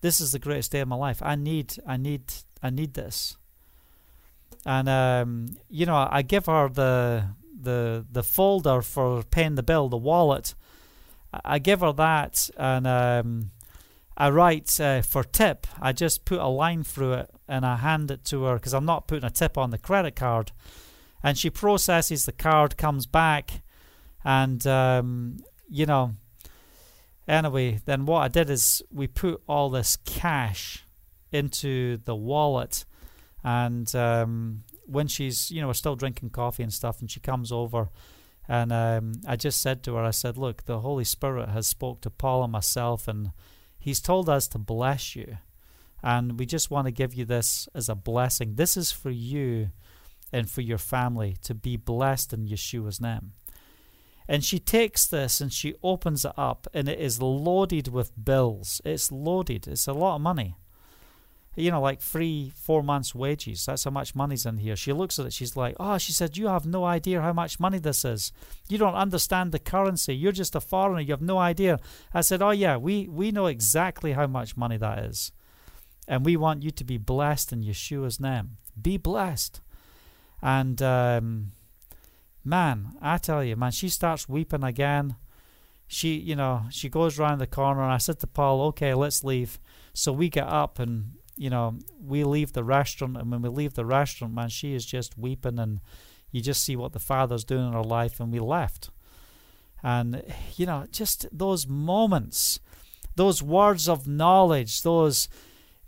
[0.00, 1.22] This is the greatest day of my life.
[1.22, 3.36] I need i need i need this.
[4.66, 7.28] And um, you know i give her the
[7.60, 10.54] the the folder for paying the bill the wallet.
[11.44, 13.50] I give her that, and um,
[14.16, 15.66] I write uh, for tip.
[15.80, 18.84] I just put a line through it and I hand it to her because I'm
[18.84, 20.52] not putting a tip on the credit card.
[21.22, 23.62] And she processes the card, comes back,
[24.24, 26.16] and um, you know.
[27.26, 30.84] Anyway, then what I did is we put all this cash
[31.32, 32.84] into the wallet,
[33.42, 37.50] and um, when she's you know we're still drinking coffee and stuff, and she comes
[37.50, 37.88] over
[38.48, 42.02] and um, I just said to her, I said, look, the Holy Spirit has spoke
[42.02, 43.30] to Paul and myself, and
[43.84, 45.36] he's told us to bless you.
[46.02, 48.54] And we just want to give you this as a blessing.
[48.54, 49.68] This is for you
[50.32, 53.32] and for your family to be blessed in Yeshua's name.
[54.26, 58.80] And she takes this and she opens it up, and it is loaded with bills.
[58.84, 59.68] It's loaded.
[59.68, 60.56] It's a lot of money
[61.56, 63.66] you know, like three, four months' wages.
[63.66, 64.76] That's how much money's in here.
[64.76, 65.32] She looks at it.
[65.32, 68.32] She's like, oh, she said, you have no idea how much money this is.
[68.68, 70.16] You don't understand the currency.
[70.16, 71.00] You're just a foreigner.
[71.00, 71.78] You have no idea.
[72.12, 75.32] I said, oh, yeah, we, we know exactly how much money that is.
[76.08, 78.56] And we want you to be blessed in Yeshua's name.
[78.80, 79.60] Be blessed.
[80.42, 81.52] And, um,
[82.44, 85.16] man, I tell you, man, she starts weeping again.
[85.86, 89.22] She, you know, she goes round the corner, and I said to Paul, okay, let's
[89.22, 89.60] leave.
[89.92, 93.74] So we get up and you know, we leave the restaurant, and when we leave
[93.74, 95.80] the restaurant, man, she is just weeping, and
[96.30, 98.90] you just see what the Father's doing in her life, and we left.
[99.82, 100.22] And,
[100.56, 102.60] you know, just those moments,
[103.16, 105.28] those words of knowledge, those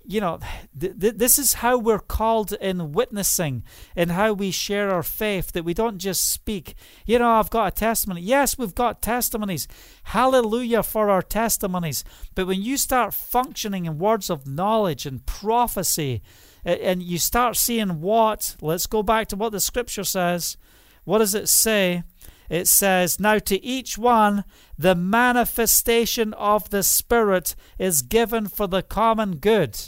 [0.08, 0.38] you know,
[0.78, 3.64] th- th- this is how we're called in witnessing
[3.94, 7.72] and how we share our faith, that we don't just speak, you know, I've got
[7.72, 8.20] a testimony.
[8.22, 9.68] Yes, we've got testimonies.
[10.04, 12.04] Hallelujah for our testimonies.
[12.34, 16.22] But when you start functioning in words of knowledge and prophecy,
[16.66, 20.56] and you start seeing what, let's go back to what the scripture says.
[21.04, 22.02] What does it say?
[22.50, 24.44] It says, Now to each one
[24.76, 29.78] the manifestation of the Spirit is given for the common good.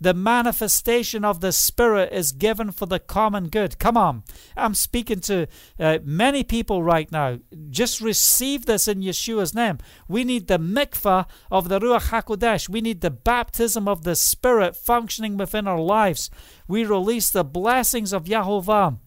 [0.00, 3.78] The manifestation of the Spirit is given for the common good.
[3.78, 4.22] Come on.
[4.56, 7.40] I'm speaking to uh, many people right now.
[7.70, 9.78] Just receive this in Yeshua's name.
[10.06, 12.68] We need the mikvah of the Ruach HaKodesh.
[12.68, 16.30] We need the baptism of the Spirit functioning within our lives.
[16.68, 18.98] We release the blessings of Yahovah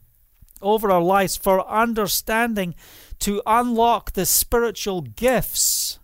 [0.61, 2.75] over our lives for understanding
[3.19, 5.99] to unlock the spiritual gifts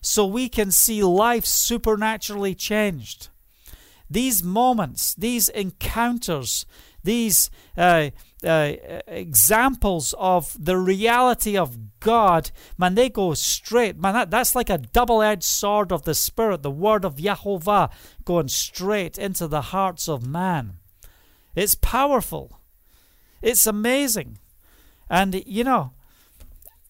[0.00, 3.28] so we can see life supernaturally changed.
[4.10, 6.66] These moments, these encounters,
[7.02, 8.10] these uh,
[8.44, 8.72] uh,
[9.06, 13.96] examples of the reality of God, man, they go straight.
[13.96, 17.90] Man, that, that's like a double edged sword of the Spirit, the word of Yahovah
[18.24, 20.74] going straight into the hearts of man.
[21.54, 22.60] It's powerful.
[23.40, 24.38] It's amazing.
[25.08, 25.92] And, you know,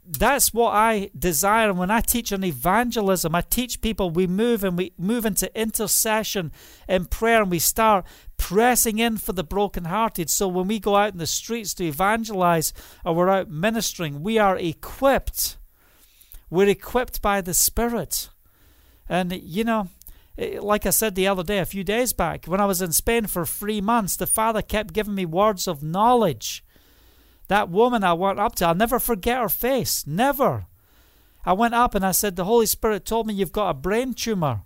[0.07, 1.71] that's what I desire.
[1.71, 5.51] And when I teach on evangelism, I teach people we move and we move into
[5.59, 6.53] intercession
[6.87, 8.05] and prayer and we start
[8.37, 10.29] pressing in for the brokenhearted.
[10.29, 12.73] So when we go out in the streets to evangelize
[13.05, 15.57] or we're out ministering, we are equipped.
[16.51, 18.29] We're equipped by the Spirit.
[19.09, 19.89] And, you know,
[20.37, 22.93] eh, like I said the other day, a few days back, when I was in
[22.93, 26.64] Spain for three months, the Father kept giving me words of knowledge
[27.49, 30.07] that woman I went up to, I'll never forget her face.
[30.07, 30.67] Never.
[31.45, 34.15] I went up and I said, The Holy Spirit told me you've got a brain
[34.15, 34.63] tumor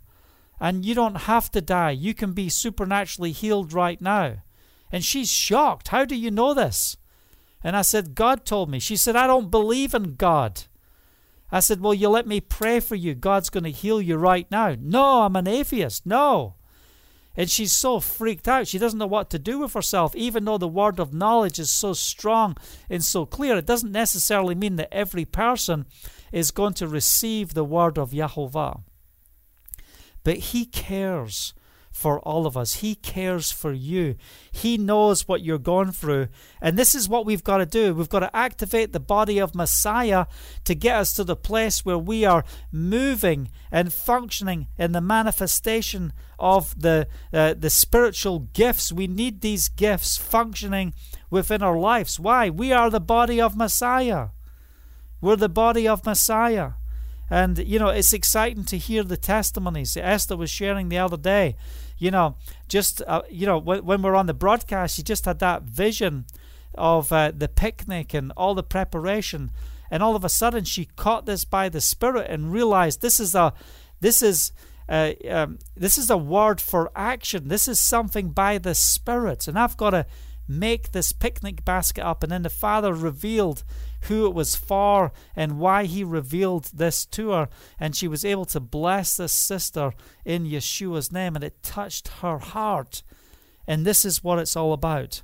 [0.60, 1.90] and you don't have to die.
[1.90, 4.42] You can be supernaturally healed right now.
[4.90, 5.88] And she's shocked.
[5.88, 6.96] How do you know this?
[7.62, 8.78] And I said, God told me.
[8.78, 10.62] She said, I don't believe in God.
[11.50, 13.14] I said, Well, you let me pray for you.
[13.14, 14.76] God's going to heal you right now.
[14.78, 16.06] No, I'm an atheist.
[16.06, 16.54] No.
[17.38, 18.66] And she's so freaked out.
[18.66, 21.70] She doesn't know what to do with herself, even though the word of knowledge is
[21.70, 22.56] so strong
[22.90, 23.56] and so clear.
[23.56, 25.86] It doesn't necessarily mean that every person
[26.32, 28.82] is going to receive the word of Yahovah.
[30.24, 31.54] But he cares
[31.98, 32.74] for all of us.
[32.74, 34.14] He cares for you.
[34.52, 36.28] He knows what you're going through.
[36.60, 37.92] And this is what we've got to do.
[37.92, 40.26] We've got to activate the body of Messiah
[40.64, 46.12] to get us to the place where we are moving and functioning in the manifestation
[46.38, 48.92] of the, uh, the spiritual gifts.
[48.92, 50.94] We need these gifts functioning
[51.30, 52.20] within our lives.
[52.20, 52.48] Why?
[52.48, 54.28] We are the body of Messiah.
[55.20, 56.74] We're the body of Messiah.
[57.30, 59.96] And, you know, it's exciting to hear the testimonies.
[59.96, 61.56] Esther was sharing the other day
[61.98, 62.36] you know,
[62.68, 66.26] just uh, you know, when, when we're on the broadcast, she just had that vision
[66.74, 69.50] of uh, the picnic and all the preparation,
[69.90, 73.34] and all of a sudden she caught this by the Spirit and realized this is
[73.34, 73.52] a,
[74.00, 74.52] this is.
[74.90, 77.48] Uh, um, this is a word for action.
[77.48, 79.46] This is something by the Spirit.
[79.46, 80.06] And I've got to
[80.48, 82.22] make this picnic basket up.
[82.22, 83.64] And then the Father revealed
[84.02, 87.48] who it was for and why he revealed this to her.
[87.78, 89.92] And she was able to bless this sister
[90.24, 93.02] in Yeshua's name, and it touched her heart.
[93.66, 95.22] And this is what it's all about.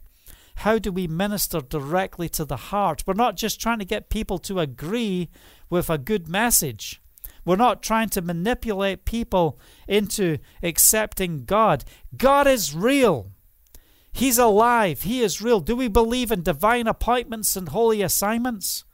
[0.56, 3.02] How do we minister directly to the heart?
[3.06, 5.30] We're not just trying to get people to agree
[5.68, 7.00] with a good message.
[7.44, 11.84] We're not trying to manipulate people into accepting God.
[12.16, 13.32] God is real.
[14.14, 15.02] He's alive.
[15.02, 15.58] He is real.
[15.58, 18.84] Do we believe in divine appointments and holy assignments?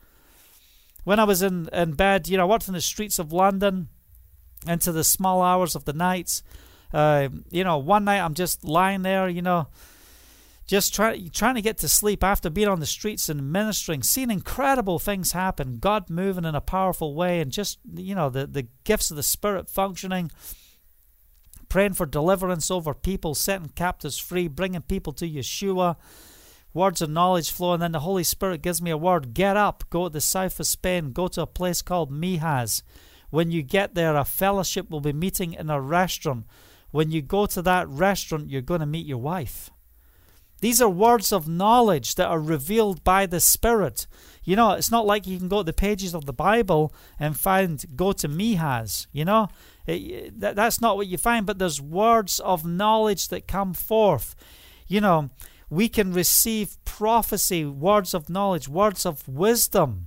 [1.05, 3.89] When I was in, in bed, you know, I in the streets of London
[4.67, 6.43] into the small hours of the nights.
[6.93, 9.69] Uh, you know, one night I'm just lying there, you know,
[10.67, 14.31] just try, trying to get to sleep after being on the streets and ministering, seeing
[14.31, 18.69] incredible things happen, God moving in a powerful way, and just, you know, the, the
[18.85, 20.31] gifts of the Spirit functioning
[21.71, 25.97] praying for deliverance over people, setting captives free, bringing people to Yeshua.
[26.75, 29.85] Words of knowledge flow, and then the Holy Spirit gives me a word get up,
[29.89, 32.83] go to the south of Spain, go to a place called Mijas.
[33.31, 36.45] When you get there, a fellowship will be meeting in a restaurant.
[36.91, 39.71] When you go to that restaurant, you're going to meet your wife.
[40.61, 44.07] These are words of knowledge that are revealed by the Spirit.
[44.45, 47.37] You know, it's not like you can go to the pages of the Bible and
[47.37, 49.07] find go to Mijas.
[49.13, 49.49] You know,
[49.97, 54.35] it, that, that's not what you find, but there's words of knowledge that come forth.
[54.87, 55.31] You know,
[55.69, 60.07] we can receive prophecy, words of knowledge, words of wisdom.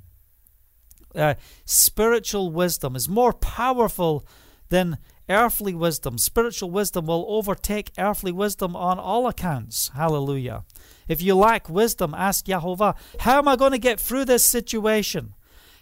[1.16, 4.26] Uh, spiritual wisdom is more powerful
[4.70, 4.98] than
[5.30, 6.18] earthly wisdom.
[6.18, 9.90] Spiritual wisdom will overtake earthly wisdom on all accounts.
[9.96, 10.66] Hallelujah.
[11.08, 15.34] If you lack wisdom, ask Yahovah, How am I going to get through this situation?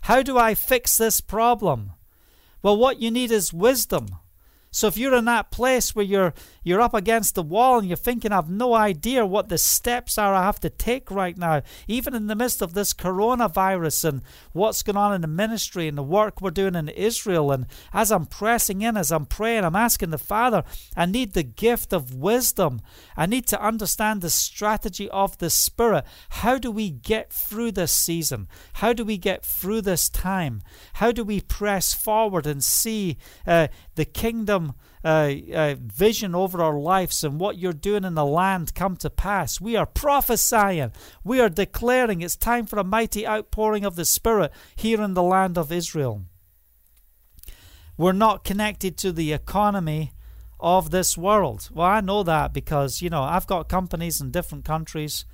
[0.01, 1.93] How do I fix this problem?
[2.63, 4.07] Well, what you need is wisdom.
[4.73, 7.97] So if you're in that place where you're you're up against the wall and you're
[7.97, 12.15] thinking I've no idea what the steps are I have to take right now, even
[12.15, 14.21] in the midst of this coronavirus and
[14.53, 18.11] what's going on in the ministry and the work we're doing in Israel and as
[18.11, 20.63] I'm pressing in as I'm praying I'm asking the Father
[20.95, 22.81] I need the gift of wisdom.
[23.17, 26.05] I need to understand the strategy of the Spirit.
[26.29, 28.47] How do we get through this season?
[28.73, 30.61] How do we get through this time?
[30.93, 33.67] How do we press forward and see uh,
[34.01, 34.73] the kingdom
[35.03, 39.11] uh, uh, vision over our lives and what you're doing in the land come to
[39.11, 39.61] pass.
[39.61, 40.91] We are prophesying,
[41.23, 45.21] we are declaring it's time for a mighty outpouring of the Spirit here in the
[45.21, 46.23] land of Israel.
[47.95, 50.13] We're not connected to the economy
[50.59, 51.69] of this world.
[51.71, 55.25] Well, I know that because, you know, I've got companies in different countries.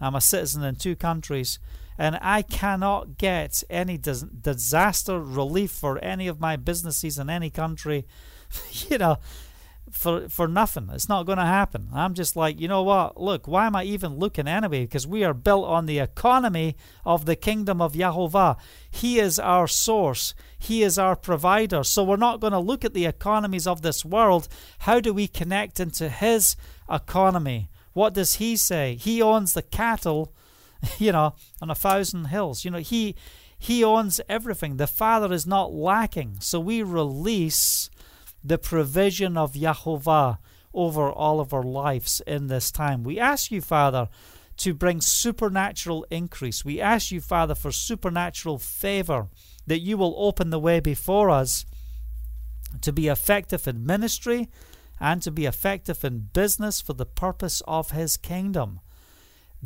[0.00, 1.60] I'm a citizen in two countries
[1.98, 7.50] and I cannot get any dis- disaster relief for any of my businesses in any
[7.50, 8.06] country,
[8.88, 9.18] you know,
[9.90, 10.88] for for nothing.
[10.92, 11.88] It's not going to happen.
[11.94, 13.20] I'm just like, you know what?
[13.20, 14.82] Look, why am I even looking anyway?
[14.82, 18.56] Because we are built on the economy of the kingdom of Yahovah.
[18.90, 20.34] He is our source.
[20.58, 21.84] He is our provider.
[21.84, 24.48] So we're not going to look at the economies of this world.
[24.80, 26.56] How do we connect into His
[26.90, 27.68] economy?
[27.92, 28.96] What does He say?
[28.96, 30.32] He owns the cattle
[30.98, 32.64] you know, on a thousand hills.
[32.64, 33.14] You know, he
[33.58, 34.76] he owns everything.
[34.76, 36.38] The Father is not lacking.
[36.40, 37.90] So we release
[38.44, 40.38] the provision of Yahovah
[40.74, 43.02] over all of our lives in this time.
[43.02, 44.08] We ask you, Father,
[44.58, 46.64] to bring supernatural increase.
[46.64, 49.28] We ask you, Father, for supernatural favor,
[49.66, 51.64] that you will open the way before us
[52.80, 54.48] to be effective in ministry
[55.00, 58.80] and to be effective in business for the purpose of His kingdom.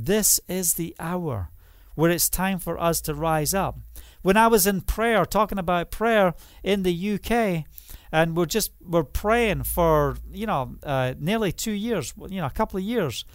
[0.05, 1.51] This is the hour
[1.95, 3.79] where it's time for us to rise up.
[4.23, 7.65] When I was in prayer, talking about prayer in the UK,
[8.11, 12.51] and we're just we're praying for you know uh, nearly two years, you know, a
[12.51, 13.27] couple of years.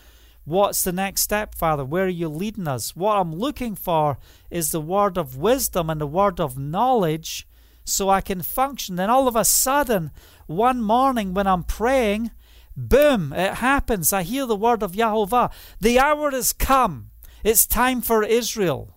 [0.44, 1.86] What's the next step, Father?
[1.86, 2.96] Where are you leading us?
[2.96, 4.18] What I'm looking for
[4.50, 7.48] is the word of wisdom and the word of knowledge
[7.84, 8.96] so I can function.
[8.96, 10.12] Then all of a sudden,
[10.48, 12.32] one morning when I'm praying,
[12.78, 14.12] Boom, it happens.
[14.12, 15.52] I hear the word of Yahovah.
[15.80, 17.12] The hour has come.
[17.44, 18.96] It's time for Israel.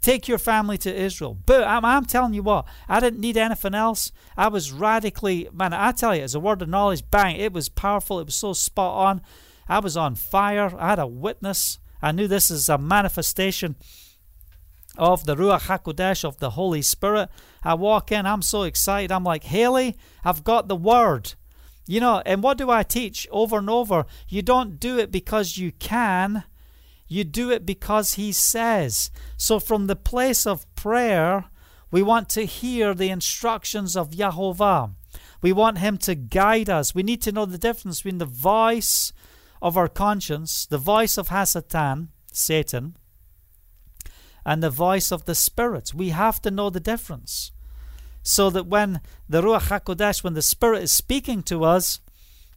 [0.00, 1.38] Take your family to Israel.
[1.46, 4.10] But I'm, I'm, telling you what, I didn't need anything else.
[4.36, 7.68] I was radically, man, I tell you, as a word of knowledge, bang, it was
[7.68, 8.18] powerful.
[8.18, 9.22] It was so spot on.
[9.68, 10.72] I was on fire.
[10.76, 11.78] I had a witness.
[12.02, 13.76] I knew this is a manifestation
[14.98, 17.28] of the Ruach HaKodesh, of the Holy Spirit.
[17.62, 19.12] I walk in, I'm so excited.
[19.12, 21.34] I'm like, Haley, I've got the word.
[21.92, 24.06] You know, and what do I teach over and over?
[24.26, 26.44] You don't do it because you can,
[27.06, 29.10] you do it because He says.
[29.36, 31.50] So, from the place of prayer,
[31.90, 34.94] we want to hear the instructions of Yahovah.
[35.42, 36.94] We want Him to guide us.
[36.94, 39.12] We need to know the difference between the voice
[39.60, 42.96] of our conscience, the voice of Hasatan, Satan,
[44.46, 45.92] and the voice of the Spirit.
[45.92, 47.52] We have to know the difference
[48.22, 52.00] so that when the Ruach HaKodesh, when the Spirit is speaking to us,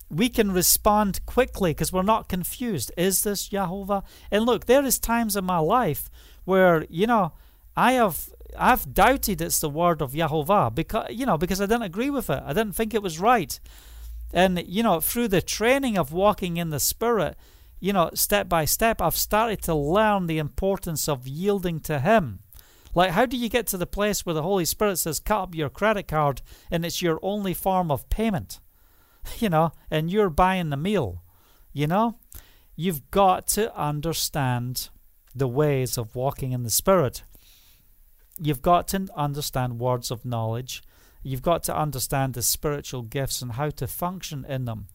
[0.09, 2.91] we can respond quickly because we're not confused.
[2.95, 4.03] Is this Yahovah?
[4.29, 6.09] And look, there is times in my life
[6.43, 7.33] where, you know,
[7.75, 11.83] I have I've doubted it's the word of Yahovah because you know, because I didn't
[11.83, 12.41] agree with it.
[12.45, 13.59] I didn't think it was right.
[14.33, 17.35] And you know, through the training of walking in the Spirit,
[17.79, 22.39] you know, step by step, I've started to learn the importance of yielding to Him.
[22.95, 25.55] Like, how do you get to the place where the Holy Spirit says, cut up
[25.55, 26.41] your credit card
[26.71, 28.59] and it's your only form of payment?
[29.39, 31.23] You know, and you're buying the meal.
[31.73, 32.19] You know,
[32.75, 34.89] you've got to understand
[35.33, 37.23] the ways of walking in the Spirit.
[38.39, 40.83] You've got to understand words of knowledge.
[41.23, 44.89] You've got to understand the spiritual gifts and how to function in them.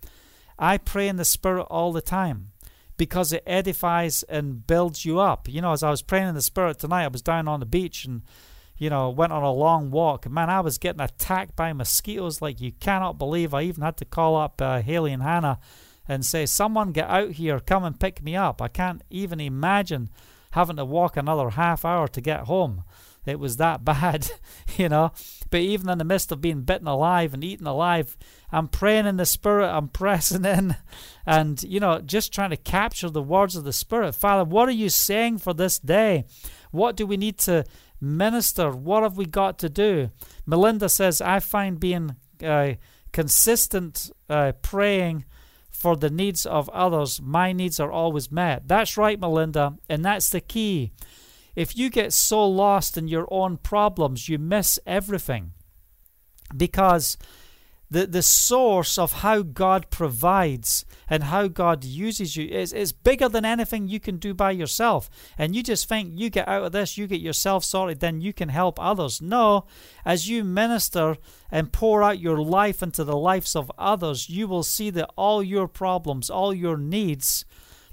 [0.57, 2.53] I pray in the Spirit all the time
[3.01, 5.49] because it edifies and builds you up.
[5.49, 7.65] You know, as I was praying in the Spirit tonight, I was down on the
[7.65, 8.21] beach and,
[8.77, 10.29] you know, went on a long walk.
[10.29, 13.55] Man, I was getting attacked by mosquitoes like you cannot believe.
[13.55, 15.59] I even had to call up uh, Haley and Hannah
[16.07, 18.61] and say, Someone get out here, come and pick me up.
[18.61, 20.11] I can't even imagine
[20.51, 22.85] having to walk another half hour to get home.
[23.25, 24.31] It was that bad,
[24.77, 25.13] you know.
[25.51, 28.17] But even in the midst of being bitten alive and eaten alive,
[28.53, 30.77] I'm praying in the Spirit, I'm pressing in,
[31.27, 34.15] and, you know, just trying to capture the words of the Spirit.
[34.15, 36.25] Father, what are you saying for this day?
[36.71, 37.65] What do we need to
[38.01, 38.71] minister?
[38.71, 40.11] What have we got to do?
[40.47, 42.75] Melinda says, I find being uh,
[43.13, 45.25] consistent uh, praying
[45.71, 48.69] for the needs of others, my needs are always met.
[48.69, 50.93] That's right, Melinda, and that's the key.
[51.61, 55.53] If you get so lost in your own problems, you miss everything.
[56.57, 57.19] Because
[57.91, 63.29] the, the source of how God provides and how God uses you is, is bigger
[63.29, 65.11] than anything you can do by yourself.
[65.37, 68.33] And you just think you get out of this, you get yourself sorted, then you
[68.33, 69.21] can help others.
[69.21, 69.67] No,
[70.03, 71.19] as you minister
[71.51, 75.43] and pour out your life into the lives of others, you will see that all
[75.43, 77.45] your problems, all your needs,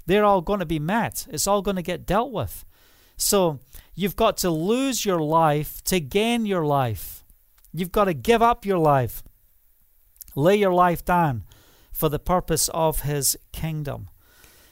[0.06, 1.26] they're all going to be met.
[1.28, 2.64] It's all going to get dealt with.
[3.18, 3.60] So
[3.94, 7.22] you've got to lose your life to gain your life.
[7.74, 9.22] You've got to give up your life
[10.38, 11.44] lay your life down
[11.92, 14.08] for the purpose of His kingdom.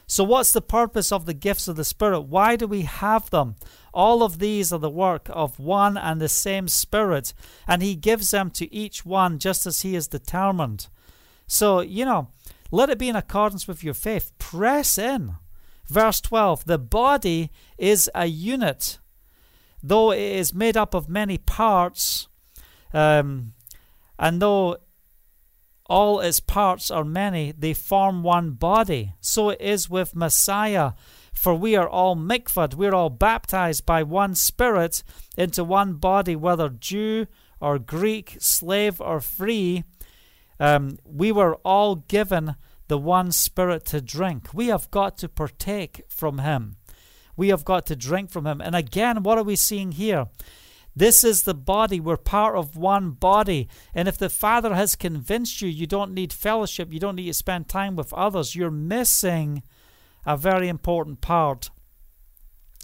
[0.09, 2.21] So, what's the purpose of the gifts of the Spirit?
[2.21, 3.55] Why do we have them?
[3.93, 7.33] All of these are the work of one and the same Spirit,
[7.67, 10.87] and He gives them to each one just as He is determined.
[11.45, 12.29] So, you know,
[12.71, 14.31] let it be in accordance with your faith.
[14.39, 15.35] Press in.
[15.87, 18.99] Verse 12 The body is a unit,
[19.81, 22.27] though it is made up of many parts,
[22.93, 23.53] um,
[24.19, 24.77] and though
[25.89, 29.13] all its parts are many, they form one body.
[29.21, 30.93] So it is with Messiah.
[31.33, 35.03] For we are all mikvah, we are all baptized by one Spirit
[35.37, 37.27] into one body, whether Jew
[37.61, 39.83] or Greek, slave or free.
[40.59, 42.55] Um, we were all given
[42.87, 44.49] the one Spirit to drink.
[44.53, 46.77] We have got to partake from Him.
[47.35, 48.61] We have got to drink from Him.
[48.61, 50.27] And again, what are we seeing here?
[50.95, 51.99] This is the body.
[51.99, 53.69] We're part of one body.
[53.93, 57.33] And if the Father has convinced you you don't need fellowship, you don't need to
[57.33, 59.61] spend time with others, you're missing
[60.25, 61.69] a very important part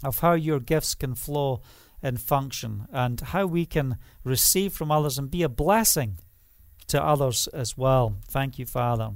[0.04, 1.60] of how your gifts can flow
[2.02, 6.18] and function and how we can receive from others and be a blessing
[6.86, 8.16] to others as well.
[8.28, 9.10] Thank you, Father.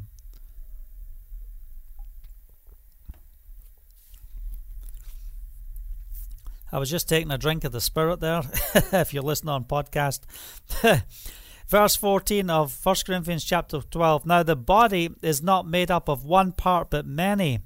[6.71, 8.43] I was just taking a drink of the Spirit there,
[8.93, 10.21] if you're listening on podcast.
[11.69, 14.27] Verse 14 of 1 Corinthians chapter 12.
[14.27, 17.61] Now the body is not made up of one part but many.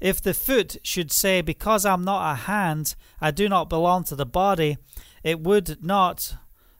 [0.00, 4.16] If the foot should say, Because I'm not a hand, I do not belong to
[4.16, 4.76] the body,
[5.22, 6.34] it would not,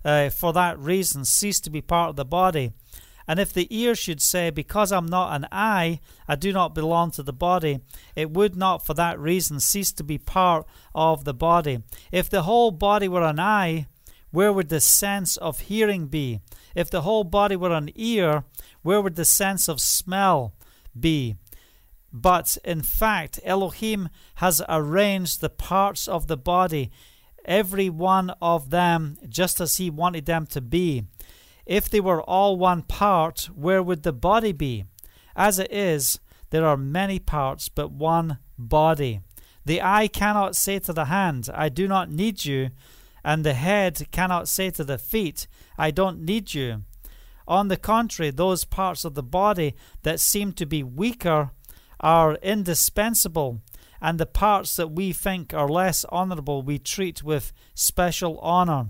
[0.05, 2.73] uh, for that reason, cease to be part of the body.
[3.29, 7.11] And if the ear should say, Because I'm not an eye, I do not belong
[7.12, 7.81] to the body,
[8.16, 11.83] it would not for that reason cease to be part of the body.
[12.11, 13.87] If the whole body were an eye,
[14.31, 16.41] where would the sense of hearing be?
[16.74, 18.45] If the whole body were an ear,
[18.83, 20.55] where would the sense of smell
[20.99, 21.37] be?
[22.11, 26.91] But in fact, Elohim has arranged the parts of the body,
[27.45, 31.05] every one of them, just as He wanted them to be.
[31.69, 34.87] If they were all one part, where would the body be?
[35.37, 39.21] As it is, there are many parts, but one body.
[39.66, 42.71] The eye cannot say to the hand, I do not need you,
[43.23, 45.47] and the head cannot say to the feet,
[45.77, 46.85] I don't need you.
[47.47, 51.51] On the contrary, those parts of the body that seem to be weaker
[52.01, 53.61] are indispensable,
[54.01, 58.89] and the parts that we think are less honourable we treat with special honour,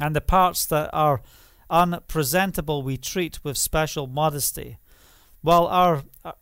[0.00, 1.22] and the parts that are
[1.70, 4.78] unpresentable we treat with special modesty,
[5.42, 6.32] while our uh,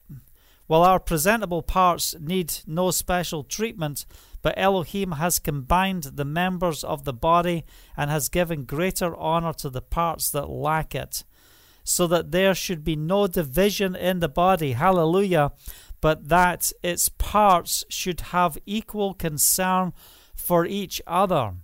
[0.66, 4.06] while our presentable parts need no special treatment,
[4.40, 7.64] but Elohim has combined the members of the body
[7.96, 11.24] and has given greater honor to the parts that lack it,
[11.84, 14.72] so that there should be no division in the body.
[14.72, 15.52] Hallelujah!
[16.00, 19.92] But that its parts should have equal concern
[20.34, 21.54] for each other.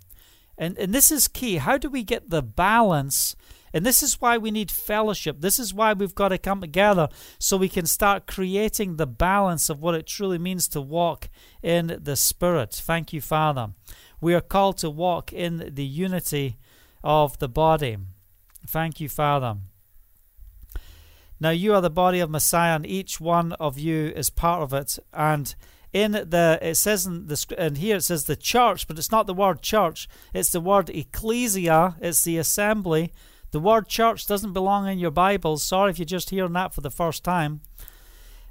[0.56, 1.56] And, and this is key.
[1.56, 3.36] How do we get the balance
[3.73, 5.41] and this is why we need fellowship.
[5.41, 7.09] This is why we've got to come together
[7.39, 11.29] so we can start creating the balance of what it truly means to walk
[11.62, 12.73] in the Spirit.
[12.73, 13.71] Thank you, Father.
[14.21, 16.57] We are called to walk in the unity
[17.05, 17.97] of the body.
[18.66, 19.57] Thank you, Father.
[21.41, 24.75] Now you are the body of Messiah, and each one of you is part of
[24.75, 24.99] it.
[25.12, 25.55] And
[25.93, 29.27] in the it says in the and here it says the church, but it's not
[29.27, 30.09] the word church.
[30.35, 31.97] It's the word ecclesia.
[32.01, 33.12] It's the assembly
[33.51, 35.62] the word church doesn't belong in your Bibles.
[35.62, 37.62] Sorry if you're just hearing that for the first time.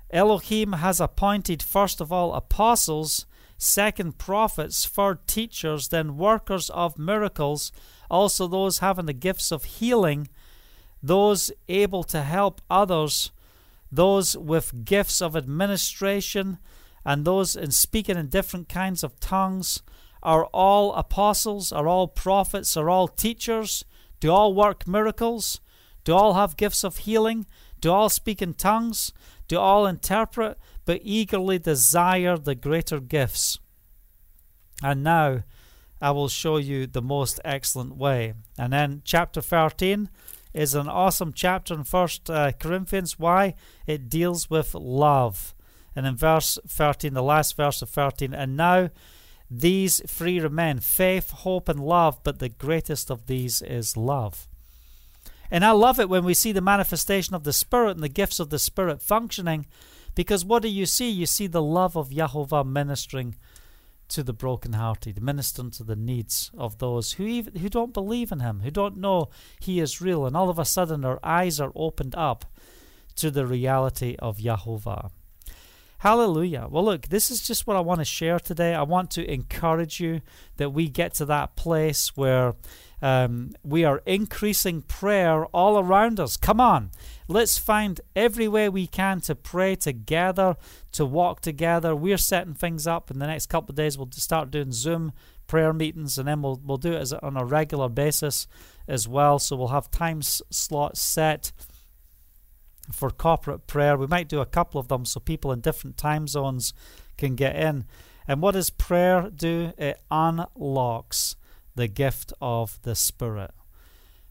[0.09, 3.25] Elohim has appointed, first of all, apostles,
[3.57, 7.71] second, prophets, third, teachers, then workers of miracles,
[8.09, 10.29] also those having the gifts of healing,
[11.03, 13.31] those able to help others,
[13.91, 16.57] those with gifts of administration,
[17.05, 19.83] and those in speaking in different kinds of tongues.
[20.23, 21.71] Are all apostles?
[21.71, 22.75] Are all prophets?
[22.75, 23.85] Are all teachers?
[24.19, 25.59] Do all work miracles?
[26.03, 27.45] Do all have gifts of healing?
[27.81, 29.11] Do all speak in tongues?
[29.47, 30.57] Do all interpret?
[30.85, 33.59] But eagerly desire the greater gifts.
[34.81, 35.43] And now
[36.01, 38.33] I will show you the most excellent way.
[38.57, 40.09] And then, chapter 13,
[40.53, 43.19] is an awesome chapter in First uh, Corinthians.
[43.19, 43.55] Why?
[43.85, 45.53] It deals with love.
[45.95, 48.89] And in verse 13, the last verse of 13, and now
[49.49, 54.47] these three remain faith, hope, and love, but the greatest of these is love.
[55.49, 58.39] And I love it when we see the manifestation of the Spirit and the gifts
[58.39, 59.65] of the Spirit functioning,
[60.15, 61.09] because what do you see?
[61.09, 63.35] You see the love of Yahovah ministering
[64.09, 68.39] to the brokenhearted, ministering to the needs of those who even, who don't believe in
[68.39, 69.29] Him, who don't know
[69.59, 72.45] He is real, and all of a sudden our eyes are opened up
[73.15, 75.11] to the reality of Yahovah.
[75.99, 76.67] Hallelujah.
[76.69, 78.75] Well, look, this is just what I want to share today.
[78.75, 80.21] I want to encourage you
[80.57, 82.53] that we get to that place where
[83.01, 86.37] um, we are increasing prayer all around us.
[86.37, 86.91] Come on,
[87.27, 90.55] let's find every way we can to pray together,
[90.91, 91.95] to walk together.
[91.95, 93.97] We're setting things up in the next couple of days.
[93.97, 95.13] We'll start doing Zoom
[95.47, 98.47] prayer meetings, and then we'll we'll do it as, on a regular basis
[98.87, 99.39] as well.
[99.39, 101.51] So we'll have time slots set
[102.91, 103.97] for corporate prayer.
[103.97, 106.73] We might do a couple of them so people in different time zones
[107.17, 107.85] can get in.
[108.27, 109.73] And what does prayer do?
[109.77, 111.35] It unlocks
[111.75, 113.51] the gift of the Spirit.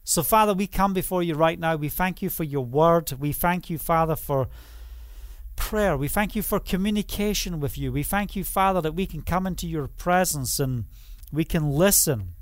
[0.03, 1.75] So, Father, we come before you right now.
[1.75, 3.11] We thank you for your word.
[3.19, 4.47] We thank you, Father, for
[5.57, 5.97] prayer.
[5.97, 7.91] We thank you for communication with you.
[7.91, 10.85] We thank you, Father, that we can come into your presence and
[11.33, 12.35] we can listen.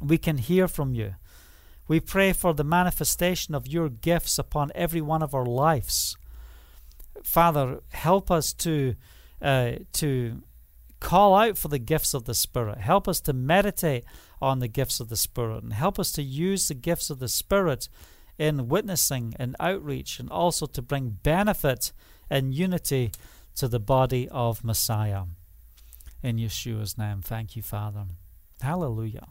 [0.00, 1.14] We can hear from you.
[1.92, 6.16] We pray for the manifestation of your gifts upon every one of our lives.
[7.22, 8.94] Father, help us to
[9.42, 10.40] uh, to
[11.00, 12.78] call out for the gifts of the Spirit.
[12.78, 14.06] Help us to meditate
[14.40, 17.28] on the gifts of the Spirit and help us to use the gifts of the
[17.28, 17.90] Spirit
[18.38, 21.92] in witnessing and outreach and also to bring benefit
[22.30, 23.12] and unity
[23.56, 25.24] to the body of Messiah.
[26.22, 28.06] In Yeshua's name, thank you, Father.
[28.62, 29.26] Hallelujah.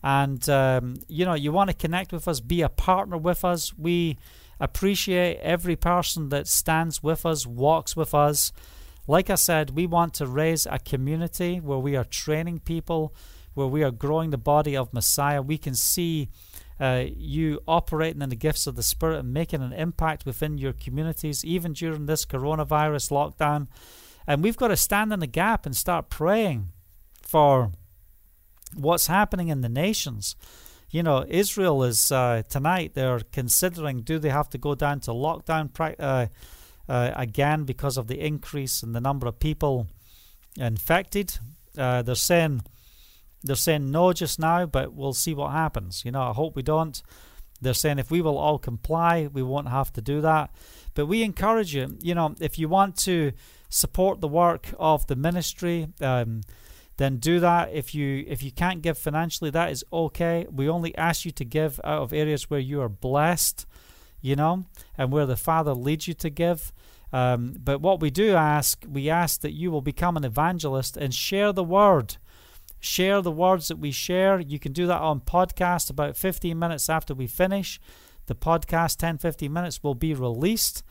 [0.03, 3.73] and um, you know you want to connect with us, be a partner with us,
[3.77, 4.17] we
[4.63, 8.53] appreciate every person that stands with us, walks with us.
[9.07, 13.13] Like I said, we want to raise a community where we are training people,
[13.53, 15.41] where we are growing the body of Messiah.
[15.41, 16.29] We can see
[16.79, 20.73] uh, you operating in the gifts of the Spirit and making an impact within your
[20.73, 23.67] communities, even during this coronavirus lockdown.
[24.25, 26.69] And we've got to stand in the gap and start praying
[27.21, 27.73] for
[28.73, 30.37] what's happening in the nations
[30.93, 32.91] you know, Israel is uh, tonight.
[32.93, 36.27] They're considering do they have to go down to lockdown uh,
[36.87, 39.87] uh, again because of the increase in the number of people
[40.55, 41.39] infected.
[41.75, 42.61] Uh, they're saying
[43.41, 46.05] they're saying no just now, but we'll see what happens.
[46.05, 47.01] You know, I hope we don't.
[47.59, 50.51] They're saying if we will all comply, we won't have to do that.
[50.93, 51.97] But we encourage you.
[52.01, 53.31] You know, if you want to
[53.67, 55.87] support the work of the ministry.
[56.01, 56.41] Um,
[56.97, 57.73] then do that.
[57.73, 60.45] If you if you can't give financially, that is okay.
[60.51, 63.65] We only ask you to give out of areas where you are blessed,
[64.21, 64.65] you know,
[64.97, 66.71] and where the Father leads you to give.
[67.11, 71.13] Um, but what we do ask, we ask that you will become an evangelist and
[71.13, 72.17] share the word.
[72.79, 74.39] Share the words that we share.
[74.39, 77.79] You can do that on podcast about 15 minutes after we finish.
[78.25, 80.83] The podcast, 10 15 minutes, will be released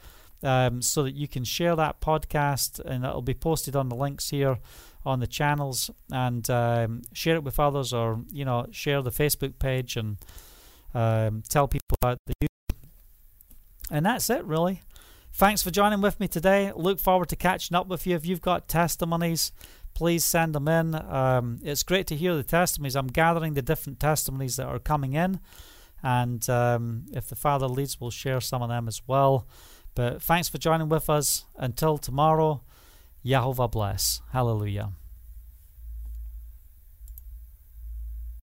[0.43, 4.31] um, so that you can share that podcast and it'll be posted on the links
[4.31, 4.59] here
[5.05, 9.59] on the channels and um, share it with others or you know share the Facebook
[9.59, 10.17] page and
[10.95, 12.49] um, tell people about the.
[13.91, 14.83] And that's it really.
[15.35, 16.73] Thanks for joining with me today.
[16.75, 18.15] Look forward to catching up with you.
[18.15, 19.51] If you've got testimonies,
[19.95, 20.95] please send them in.
[20.95, 22.97] Um, it's great to hear the testimonies.
[22.97, 25.41] I'm gathering the different testimonies that are coming in,
[26.03, 29.47] and um, if the Father leads, we'll share some of them as well.
[29.95, 31.45] But thanks for joining with us.
[31.57, 32.63] Until tomorrow,
[33.25, 34.20] Yehovah bless.
[34.33, 34.93] Hallelujah.